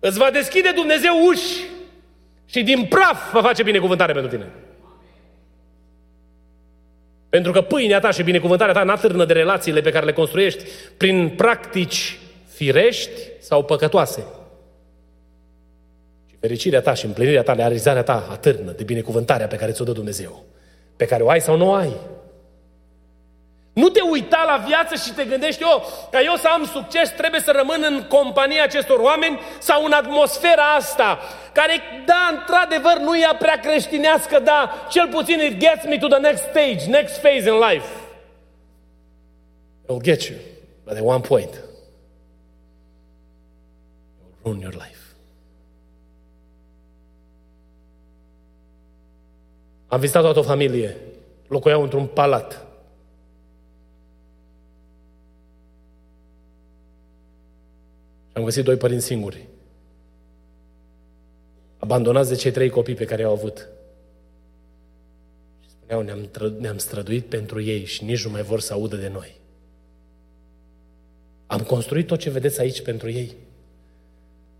Îți 0.00 0.18
va 0.18 0.30
deschide 0.30 0.70
Dumnezeu 0.74 1.26
uși 1.26 1.62
și 2.46 2.62
din 2.62 2.84
praf 2.84 3.32
va 3.32 3.42
face 3.42 3.62
binecuvântare 3.62 4.12
pentru 4.12 4.30
tine. 4.30 4.50
Pentru 7.28 7.52
că 7.52 7.60
pâinea 7.60 8.00
ta 8.00 8.10
și 8.10 8.22
binecuvântarea 8.22 8.74
ta 8.74 8.82
n-atârnă 8.82 9.24
de 9.24 9.32
relațiile 9.32 9.80
pe 9.80 9.90
care 9.90 10.04
le 10.04 10.12
construiești 10.12 10.64
prin 10.96 11.28
practici 11.28 12.18
firești 12.54 13.20
sau 13.40 13.64
păcătoase. 13.64 14.26
Și 16.42 16.48
fericirea 16.48 16.80
ta 16.80 16.94
și 16.94 17.04
împlinirea 17.04 17.42
ta, 17.42 17.52
realizarea 17.52 18.02
ta 18.02 18.28
atârnă 18.30 18.72
de 18.72 18.82
binecuvântarea 18.82 19.46
pe 19.46 19.56
care 19.56 19.72
ți-o 19.72 19.84
dă 19.84 19.92
Dumnezeu. 19.92 20.44
Pe 20.96 21.04
care 21.04 21.22
o 21.22 21.28
ai 21.28 21.40
sau 21.40 21.56
nu 21.56 21.68
o 21.68 21.72
ai. 21.72 21.96
Nu 23.72 23.88
te 23.88 24.00
uita 24.00 24.44
la 24.46 24.64
viață 24.66 24.94
și 24.94 25.12
te 25.12 25.24
gândești, 25.24 25.62
eu, 25.62 25.84
ca 26.10 26.20
eu 26.20 26.36
să 26.36 26.48
am 26.48 26.64
succes, 26.64 27.10
trebuie 27.10 27.40
să 27.40 27.52
rămân 27.56 27.84
în 27.88 28.06
compania 28.08 28.62
acestor 28.62 28.98
oameni 28.98 29.40
sau 29.58 29.84
în 29.84 29.92
atmosfera 29.92 30.74
asta, 30.74 31.18
care, 31.52 31.80
da, 32.06 32.28
într-adevăr, 32.32 32.98
nu 32.98 33.16
e 33.16 33.36
prea 33.38 33.58
creștinească, 33.60 34.38
da, 34.38 34.86
cel 34.90 35.08
puțin 35.08 35.40
it 35.40 35.58
gets 35.58 35.84
me 35.84 35.98
to 35.98 36.06
the 36.06 36.18
next 36.18 36.42
stage, 36.42 36.86
next 36.86 37.20
phase 37.20 37.48
in 37.48 37.58
life. 37.68 37.88
It 39.82 39.88
will 39.88 40.02
get 40.02 40.22
you, 40.22 40.38
but 40.84 40.96
at 40.96 41.04
one 41.04 41.20
point, 41.20 41.54
it 41.54 41.64
will 44.44 44.52
ruin 44.52 44.60
your 44.60 44.72
life. 44.72 45.01
Am 49.92 50.00
vizitat 50.00 50.22
toată 50.22 50.38
o 50.38 50.42
familie, 50.42 50.96
locuiau 51.46 51.82
într-un 51.82 52.06
palat. 52.06 52.52
Și 58.28 58.32
am 58.32 58.44
găsit 58.44 58.64
doi 58.64 58.76
părinți 58.76 59.04
singuri. 59.04 59.48
Abandonați 61.78 62.28
de 62.28 62.34
cei 62.34 62.50
trei 62.50 62.68
copii 62.68 62.94
pe 62.94 63.04
care 63.04 63.22
i-au 63.22 63.32
avut. 63.32 63.68
Și 65.60 65.68
spuneau, 65.68 66.02
ne-am, 66.02 66.28
ne-am 66.58 66.78
străduit 66.78 67.24
pentru 67.26 67.60
ei 67.60 67.84
și 67.84 68.04
nici 68.04 68.24
nu 68.24 68.30
mai 68.30 68.42
vor 68.42 68.60
să 68.60 68.72
audă 68.72 68.96
de 68.96 69.08
noi. 69.08 69.40
Am 71.46 71.60
construit 71.60 72.06
tot 72.06 72.18
ce 72.18 72.30
vedeți 72.30 72.60
aici 72.60 72.82
pentru 72.82 73.10
ei. 73.10 73.36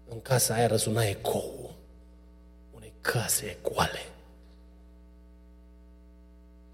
În 0.09 0.20
casa 0.20 0.55
aia 0.55 0.66
răsuna 0.66 1.03
ecou 1.03 1.74
unei 2.74 2.93
case 3.01 3.57
goale. 3.62 4.01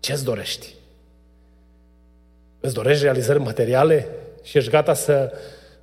Ce-ți 0.00 0.24
dorești? 0.24 0.74
Îți 2.60 2.74
dorești 2.74 3.02
realizări 3.02 3.38
materiale 3.38 4.08
și 4.42 4.58
ești 4.58 4.70
gata 4.70 4.94
să 4.94 5.32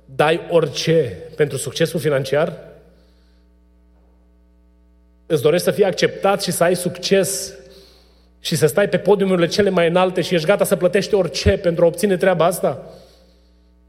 dai 0.04 0.46
orice 0.50 1.18
pentru 1.36 1.56
succesul 1.56 2.00
financiar? 2.00 2.58
Îți 5.26 5.42
dorești 5.42 5.64
să 5.64 5.70
fii 5.70 5.84
acceptat 5.84 6.42
și 6.42 6.50
să 6.50 6.64
ai 6.64 6.76
succes 6.76 7.54
și 8.40 8.56
să 8.56 8.66
stai 8.66 8.88
pe 8.88 8.98
podiumurile 8.98 9.46
cele 9.46 9.70
mai 9.70 9.88
înalte 9.88 10.20
și 10.20 10.34
ești 10.34 10.46
gata 10.46 10.64
să 10.64 10.76
plătești 10.76 11.14
orice 11.14 11.58
pentru 11.58 11.84
a 11.84 11.86
obține 11.86 12.16
treaba 12.16 12.44
asta? 12.44 12.90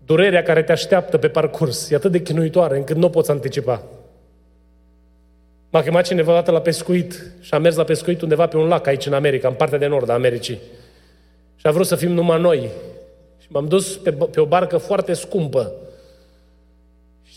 Durerea 0.06 0.44
care 0.44 0.64
te 0.64 0.72
așteaptă 0.72 1.18
pe 1.18 1.30
parcurs 1.30 1.90
e 1.90 1.96
atât 1.96 2.12
de 2.12 2.22
chinuitoare 2.22 2.78
încât 2.78 2.96
nu 2.96 3.06
o 3.06 3.10
poți 3.10 3.32
anticipa. 3.32 3.84
M-a 5.70 5.82
chemat 5.82 6.06
cineva 6.06 6.34
dată 6.34 6.52
la 6.52 6.62
pescuit 6.62 7.32
și 7.40 7.54
am 7.54 7.62
mers 7.62 7.76
la 7.76 7.84
pescuit 7.84 8.22
undeva 8.22 8.48
pe 8.48 8.58
un 8.58 8.68
lac 8.68 8.88
aici 8.88 9.06
în 9.06 9.14
America, 9.14 9.48
în 9.48 9.54
partea 9.54 9.78
de 9.78 9.88
nord 9.88 10.10
a 10.10 10.14
Americii. 10.14 10.60
Și 11.56 11.68
a 11.68 11.72
vrut 11.72 11.86
să 11.86 11.96
fim 11.96 12.12
numai 12.12 12.42
noi. 12.42 12.70
Și 13.40 13.48
m-am 13.50 13.68
dus 13.68 13.98
pe, 13.98 14.12
pe 14.12 14.40
o 14.40 14.46
barcă 14.46 14.78
foarte 14.78 15.14
scumpă 15.14 15.74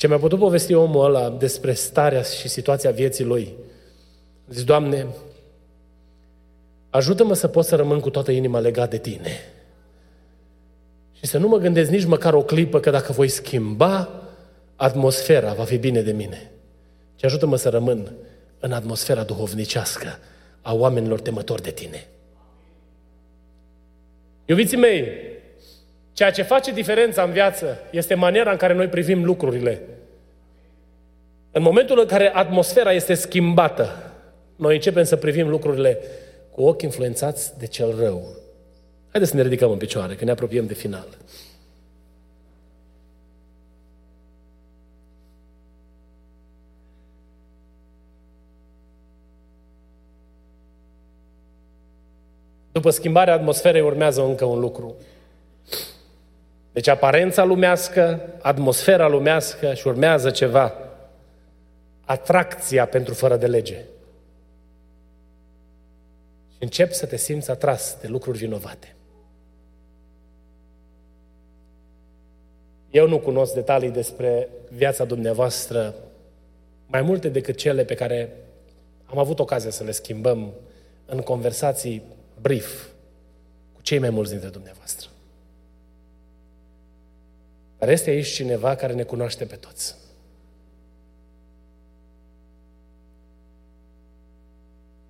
ce 0.01 0.09
mi-a 0.09 0.19
putut 0.19 0.39
povesti 0.39 0.75
omul 0.75 1.05
ăla 1.05 1.31
despre 1.31 1.73
starea 1.73 2.23
și 2.23 2.49
situația 2.49 2.91
vieții 2.91 3.25
lui. 3.25 3.55
Zic, 4.49 4.67
Doamne, 4.67 5.07
ajută-mă 6.91 7.35
să 7.35 7.49
pot 7.49 7.65
să 7.65 7.77
rămân 7.77 8.01
cu 8.01 8.11
toată 8.11 8.31
inima 8.31 8.59
legat 8.59 8.91
de 8.91 8.99
Tine. 8.99 9.31
Și 11.13 11.27
să 11.27 11.39
nu 11.39 11.49
mă 11.49 11.57
gândesc 11.57 11.91
nici 11.91 12.05
măcar 12.05 12.35
o 12.35 12.43
clipă 12.43 12.81
că 12.81 12.91
dacă 12.91 13.13
voi 13.13 13.29
schimba 13.29 14.09
atmosfera, 14.77 15.53
va 15.53 15.65
fi 15.65 15.77
bine 15.77 16.01
de 16.03 16.13
mine. 16.13 16.51
Și 17.21 17.27
ajută-mă 17.27 17.57
să 17.57 17.69
rămân 17.69 18.13
în 18.59 18.73
atmosfera 18.73 19.23
duhovnicească 19.23 20.19
a 20.63 20.75
oamenilor 20.75 21.21
temători 21.21 21.63
de 21.63 21.71
Tine. 21.71 22.07
Iubiții 24.45 24.77
mei, 24.77 25.05
Ceea 26.21 26.33
ce 26.33 26.43
face 26.43 26.73
diferența 26.73 27.23
în 27.23 27.31
viață 27.31 27.79
este 27.91 28.15
maniera 28.15 28.51
în 28.51 28.57
care 28.57 28.75
noi 28.75 28.87
privim 28.89 29.25
lucrurile. 29.25 29.81
În 31.51 31.63
momentul 31.63 31.99
în 31.99 32.07
care 32.07 32.35
atmosfera 32.35 32.93
este 32.93 33.15
schimbată, 33.15 34.13
noi 34.57 34.75
începem 34.75 35.05
să 35.05 35.17
privim 35.17 35.49
lucrurile 35.49 35.99
cu 36.51 36.63
ochi 36.63 36.83
influențați 36.83 37.59
de 37.59 37.67
cel 37.67 37.95
rău. 37.99 38.37
Haideți 39.11 39.31
să 39.31 39.37
ne 39.37 39.43
ridicăm 39.43 39.71
în 39.71 39.77
picioare, 39.79 40.15
că 40.15 40.25
ne 40.25 40.31
apropiem 40.31 40.67
de 40.67 40.75
final. 40.75 41.07
După 52.73 52.91
schimbarea 52.91 53.35
atmosferei 53.35 53.81
urmează 53.81 54.23
încă 54.23 54.45
un 54.45 54.61
lucru. 54.61 54.97
Deci 56.73 56.87
aparența 56.87 57.45
lumească, 57.45 58.21
atmosfera 58.43 59.09
lumească 59.09 59.75
și 59.75 59.87
urmează 59.87 60.31
ceva. 60.31 60.75
Atracția 62.05 62.87
pentru 62.87 63.15
fără 63.15 63.37
de 63.37 63.47
lege. 63.47 63.85
Și 66.53 66.59
începi 66.59 66.95
să 66.95 67.07
te 67.07 67.17
simți 67.17 67.51
atras 67.51 67.97
de 68.01 68.07
lucruri 68.07 68.39
vinovate. 68.39 68.95
Eu 72.91 73.09
nu 73.09 73.19
cunosc 73.19 73.55
detalii 73.55 73.91
despre 73.91 74.49
viața 74.69 75.05
dumneavoastră 75.05 75.95
mai 76.87 77.03
multe 77.03 77.29
decât 77.29 77.57
cele 77.57 77.85
pe 77.85 77.95
care 77.95 78.37
am 79.05 79.19
avut 79.19 79.39
ocazia 79.39 79.71
să 79.71 79.85
le 79.85 79.91
schimbăm 79.91 80.53
în 81.07 81.21
conversații 81.21 82.03
brief 82.41 82.87
cu 83.73 83.83
cei 83.83 83.99
mai 83.99 84.11
mulți 84.11 84.31
dintre 84.31 84.49
dumneavoastră. 84.49 85.09
Dar 87.79 87.89
este 87.89 88.11
aici 88.11 88.27
cineva 88.27 88.75
care 88.75 88.93
ne 88.93 89.03
cunoaște 89.03 89.45
pe 89.45 89.57
toți. 89.57 89.95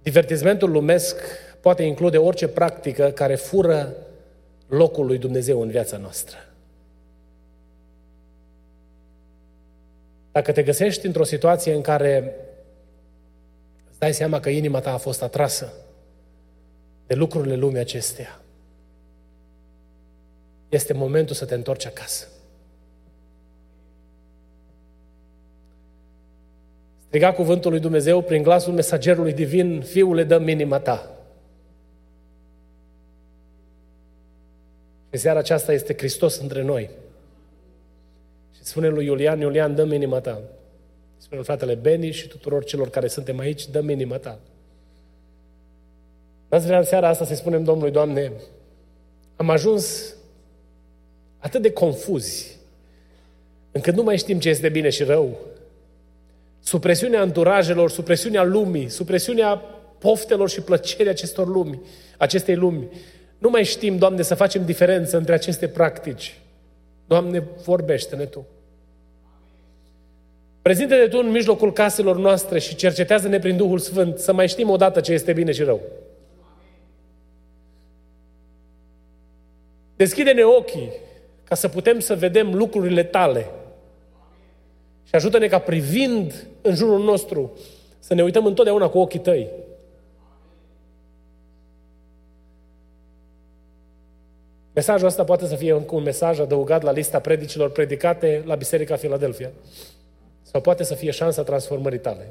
Divertismentul 0.03 0.71
lumesc 0.71 1.17
poate 1.61 1.83
include 1.83 2.19
orice 2.19 2.49
practică 2.49 3.11
care 3.11 3.35
fură 3.35 3.97
locul 4.67 5.07
lui 5.07 5.19
Dumnezeu 5.19 5.61
în 5.61 5.69
viața 5.69 5.97
noastră. 5.97 6.39
Dacă 10.33 10.53
te 10.53 10.63
găsești 10.63 11.07
într-o 11.07 11.25
situație 11.25 11.75
în 11.75 11.81
care 11.81 12.35
îți 13.91 13.99
dai 13.99 14.15
seama 14.15 14.41
că 14.41 14.49
inima 14.49 14.81
ta 14.81 14.93
a 14.93 14.97
fost 14.97 15.23
atrasă 15.23 15.73
de 17.11 17.17
lucrurile 17.17 17.55
lumii 17.55 17.79
acesteia, 17.79 18.41
este 20.69 20.93
momentul 20.93 21.35
să 21.35 21.45
te 21.45 21.55
întorci 21.55 21.87
acasă. 21.87 22.29
Striga 27.07 27.33
cuvântul 27.33 27.71
lui 27.71 27.81
Dumnezeu 27.81 28.23
prin 28.23 28.43
glasul 28.43 28.73
mesagerului 28.73 29.33
divin, 29.33 29.83
Fiule, 29.83 30.25
dă 30.25 30.39
minima 30.39 30.79
ta. 30.79 31.19
Și 35.13 35.19
seara 35.19 35.39
aceasta 35.39 35.73
este 35.73 35.95
Hristos 35.97 36.39
între 36.39 36.63
noi. 36.63 36.91
Și 38.57 38.63
spune 38.63 38.89
lui 38.89 39.05
Iulian, 39.05 39.41
Iulian, 39.41 39.75
dă 39.75 39.85
minima 39.85 40.21
ta. 40.21 40.43
Spune 41.17 41.43
fratele 41.43 41.75
Beni 41.75 42.11
și 42.11 42.29
tuturor 42.29 42.65
celor 42.65 42.91
care 42.91 43.09
suntem 43.09 43.39
aici, 43.39 43.69
dă 43.69 43.81
minima 43.81 44.17
ta. 44.17 44.39
N-ați 46.51 46.67
vrea 46.67 46.79
în 46.79 46.85
seara 46.85 47.09
asta 47.09 47.25
să 47.25 47.35
spunem 47.35 47.65
Domnului, 47.65 47.93
Doamne, 47.93 48.33
am 49.37 49.51
ajuns 49.51 50.15
atât 51.39 51.63
de 51.63 51.71
confuzi, 51.71 52.59
încât 53.71 53.95
nu 53.95 54.03
mai 54.03 54.19
știm 54.19 54.39
ce 54.39 54.49
este 54.49 54.69
bine 54.69 54.89
și 54.89 55.03
rău. 55.03 55.39
Supresiunea 56.61 57.21
anturajelor, 57.21 57.91
supresiunea 57.91 58.43
lumii, 58.43 58.89
supresiunea 58.89 59.63
poftelor 59.99 60.49
și 60.49 60.61
plăcerii 60.61 61.11
acestor 61.11 61.47
lumi, 61.47 61.81
acestei 62.19 62.55
lumi. 62.55 62.89
Nu 63.39 63.51
mai 63.51 63.65
știm, 63.65 63.99
Doamne, 63.99 64.23
să 64.23 64.35
facem 64.35 64.65
diferență 64.65 65.17
între 65.17 65.35
aceste 65.35 65.69
practici. 65.69 66.41
Doamne, 67.07 67.45
vorbește-ne 67.65 68.25
Tu. 68.25 68.47
Prezintă-te 70.63 71.09
Tu 71.09 71.19
în 71.19 71.31
mijlocul 71.31 71.73
caselor 71.73 72.17
noastre 72.17 72.59
și 72.59 72.75
cercetează-ne 72.75 73.39
prin 73.39 73.57
Duhul 73.57 73.79
Sfânt 73.79 74.19
să 74.19 74.33
mai 74.33 74.49
știm 74.49 74.71
odată 74.71 75.01
ce 75.01 75.13
este 75.13 75.33
bine 75.33 75.53
și 75.53 75.63
rău. 75.63 75.81
Deschide-ne 80.01 80.43
ochii 80.43 80.93
ca 81.45 81.55
să 81.55 81.69
putem 81.69 81.99
să 81.99 82.15
vedem 82.15 82.55
lucrurile 82.55 83.03
Tale. 83.03 83.51
Și 85.03 85.15
ajută-ne 85.15 85.49
ca 85.49 85.59
privind 85.59 86.47
în 86.63 86.75
jurul 86.75 87.05
nostru 87.05 87.59
să 87.99 88.15
ne 88.15 88.23
uităm 88.23 88.47
întotdeauna 88.47 88.89
cu 88.89 88.99
ochii 88.99 89.19
Tăi. 89.19 89.49
Mesajul 94.75 95.07
ăsta 95.07 95.25
poate 95.25 95.47
să 95.47 95.57
fie 95.57 95.73
încă 95.73 95.95
un 95.95 96.03
mesaj 96.03 96.39
adăugat 96.39 96.83
la 96.83 96.93
lista 96.93 97.21
predicilor 97.21 97.71
predicate 97.71 98.43
la 98.45 98.55
Biserica 98.55 98.97
Filadelfia. 98.97 99.51
Sau 100.43 100.61
poate 100.61 100.83
să 100.83 100.95
fie 100.95 101.11
șansa 101.11 101.43
transformării 101.43 101.99
tale. 101.99 102.29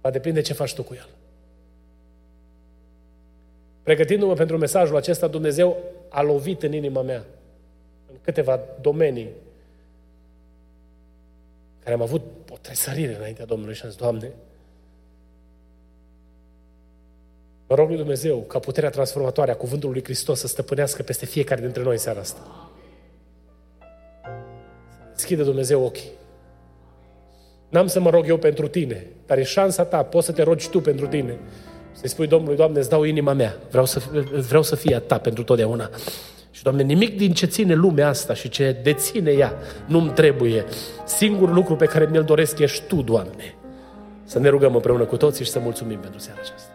Va 0.00 0.10
depinde 0.10 0.40
ce 0.40 0.52
faci 0.52 0.74
tu 0.74 0.82
cu 0.82 0.94
el. 0.94 1.08
Pregătindu-mă 3.84 4.34
pentru 4.34 4.58
mesajul 4.58 4.96
acesta, 4.96 5.26
Dumnezeu 5.26 5.76
a 6.08 6.22
lovit 6.22 6.62
în 6.62 6.72
inima 6.72 7.02
mea 7.02 7.24
în 8.10 8.16
câteva 8.22 8.60
domenii 8.80 9.28
care 11.82 11.94
am 11.94 12.02
avut 12.02 12.22
o 12.52 12.56
tresărire 12.60 13.16
înaintea 13.16 13.44
Domnului 13.44 13.74
și 13.74 13.82
am 13.82 13.90
zis, 13.90 13.98
Doamne, 13.98 14.32
Mă 17.68 17.74
rog 17.74 17.88
lui 17.88 17.96
Dumnezeu 17.96 18.38
ca 18.38 18.58
puterea 18.58 18.90
transformatoare 18.90 19.50
a 19.50 19.56
cuvântului 19.56 19.94
lui 19.94 20.04
Hristos 20.04 20.38
să 20.38 20.46
stăpânească 20.46 21.02
peste 21.02 21.26
fiecare 21.26 21.60
dintre 21.60 21.82
noi 21.82 21.92
în 21.92 21.98
seara 21.98 22.20
asta. 22.20 22.70
Deschide 25.14 25.42
Dumnezeu 25.42 25.84
ochii. 25.84 26.10
N-am 27.68 27.86
să 27.86 28.00
mă 28.00 28.10
rog 28.10 28.28
eu 28.28 28.36
pentru 28.36 28.68
tine, 28.68 29.06
dar 29.26 29.38
e 29.38 29.42
șansa 29.42 29.84
ta, 29.84 30.02
poți 30.02 30.26
să 30.26 30.32
te 30.32 30.42
rogi 30.42 30.68
tu 30.68 30.80
pentru 30.80 31.06
tine. 31.06 31.38
Să-i 31.94 32.08
spui 32.08 32.26
Domnului, 32.26 32.56
Doamne, 32.56 32.78
îți 32.78 32.88
dau 32.88 33.02
inima 33.02 33.32
mea, 33.32 33.56
vreau 33.70 33.84
să, 33.84 34.02
vreau 34.48 34.62
să 34.62 34.76
fie 34.76 34.94
a 34.94 35.00
ta 35.00 35.18
pentru 35.18 35.42
totdeauna. 35.42 35.90
Și, 36.50 36.62
Doamne, 36.62 36.82
nimic 36.82 37.16
din 37.16 37.32
ce 37.32 37.46
ține 37.46 37.74
lumea 37.74 38.08
asta 38.08 38.34
și 38.34 38.48
ce 38.48 38.76
deține 38.82 39.30
ea 39.30 39.52
nu-mi 39.86 40.10
trebuie. 40.10 40.64
Singurul 41.04 41.54
lucru 41.54 41.76
pe 41.76 41.86
care 41.86 42.08
mi-l 42.10 42.22
doresc 42.22 42.58
ești 42.58 42.82
Tu, 42.86 43.02
Doamne. 43.02 43.54
Să 44.24 44.38
ne 44.38 44.48
rugăm 44.48 44.74
împreună 44.74 45.04
cu 45.04 45.16
toții 45.16 45.44
și 45.44 45.50
să 45.50 45.58
mulțumim 45.58 45.98
pentru 45.98 46.20
seara 46.20 46.40
aceasta. 46.42 46.73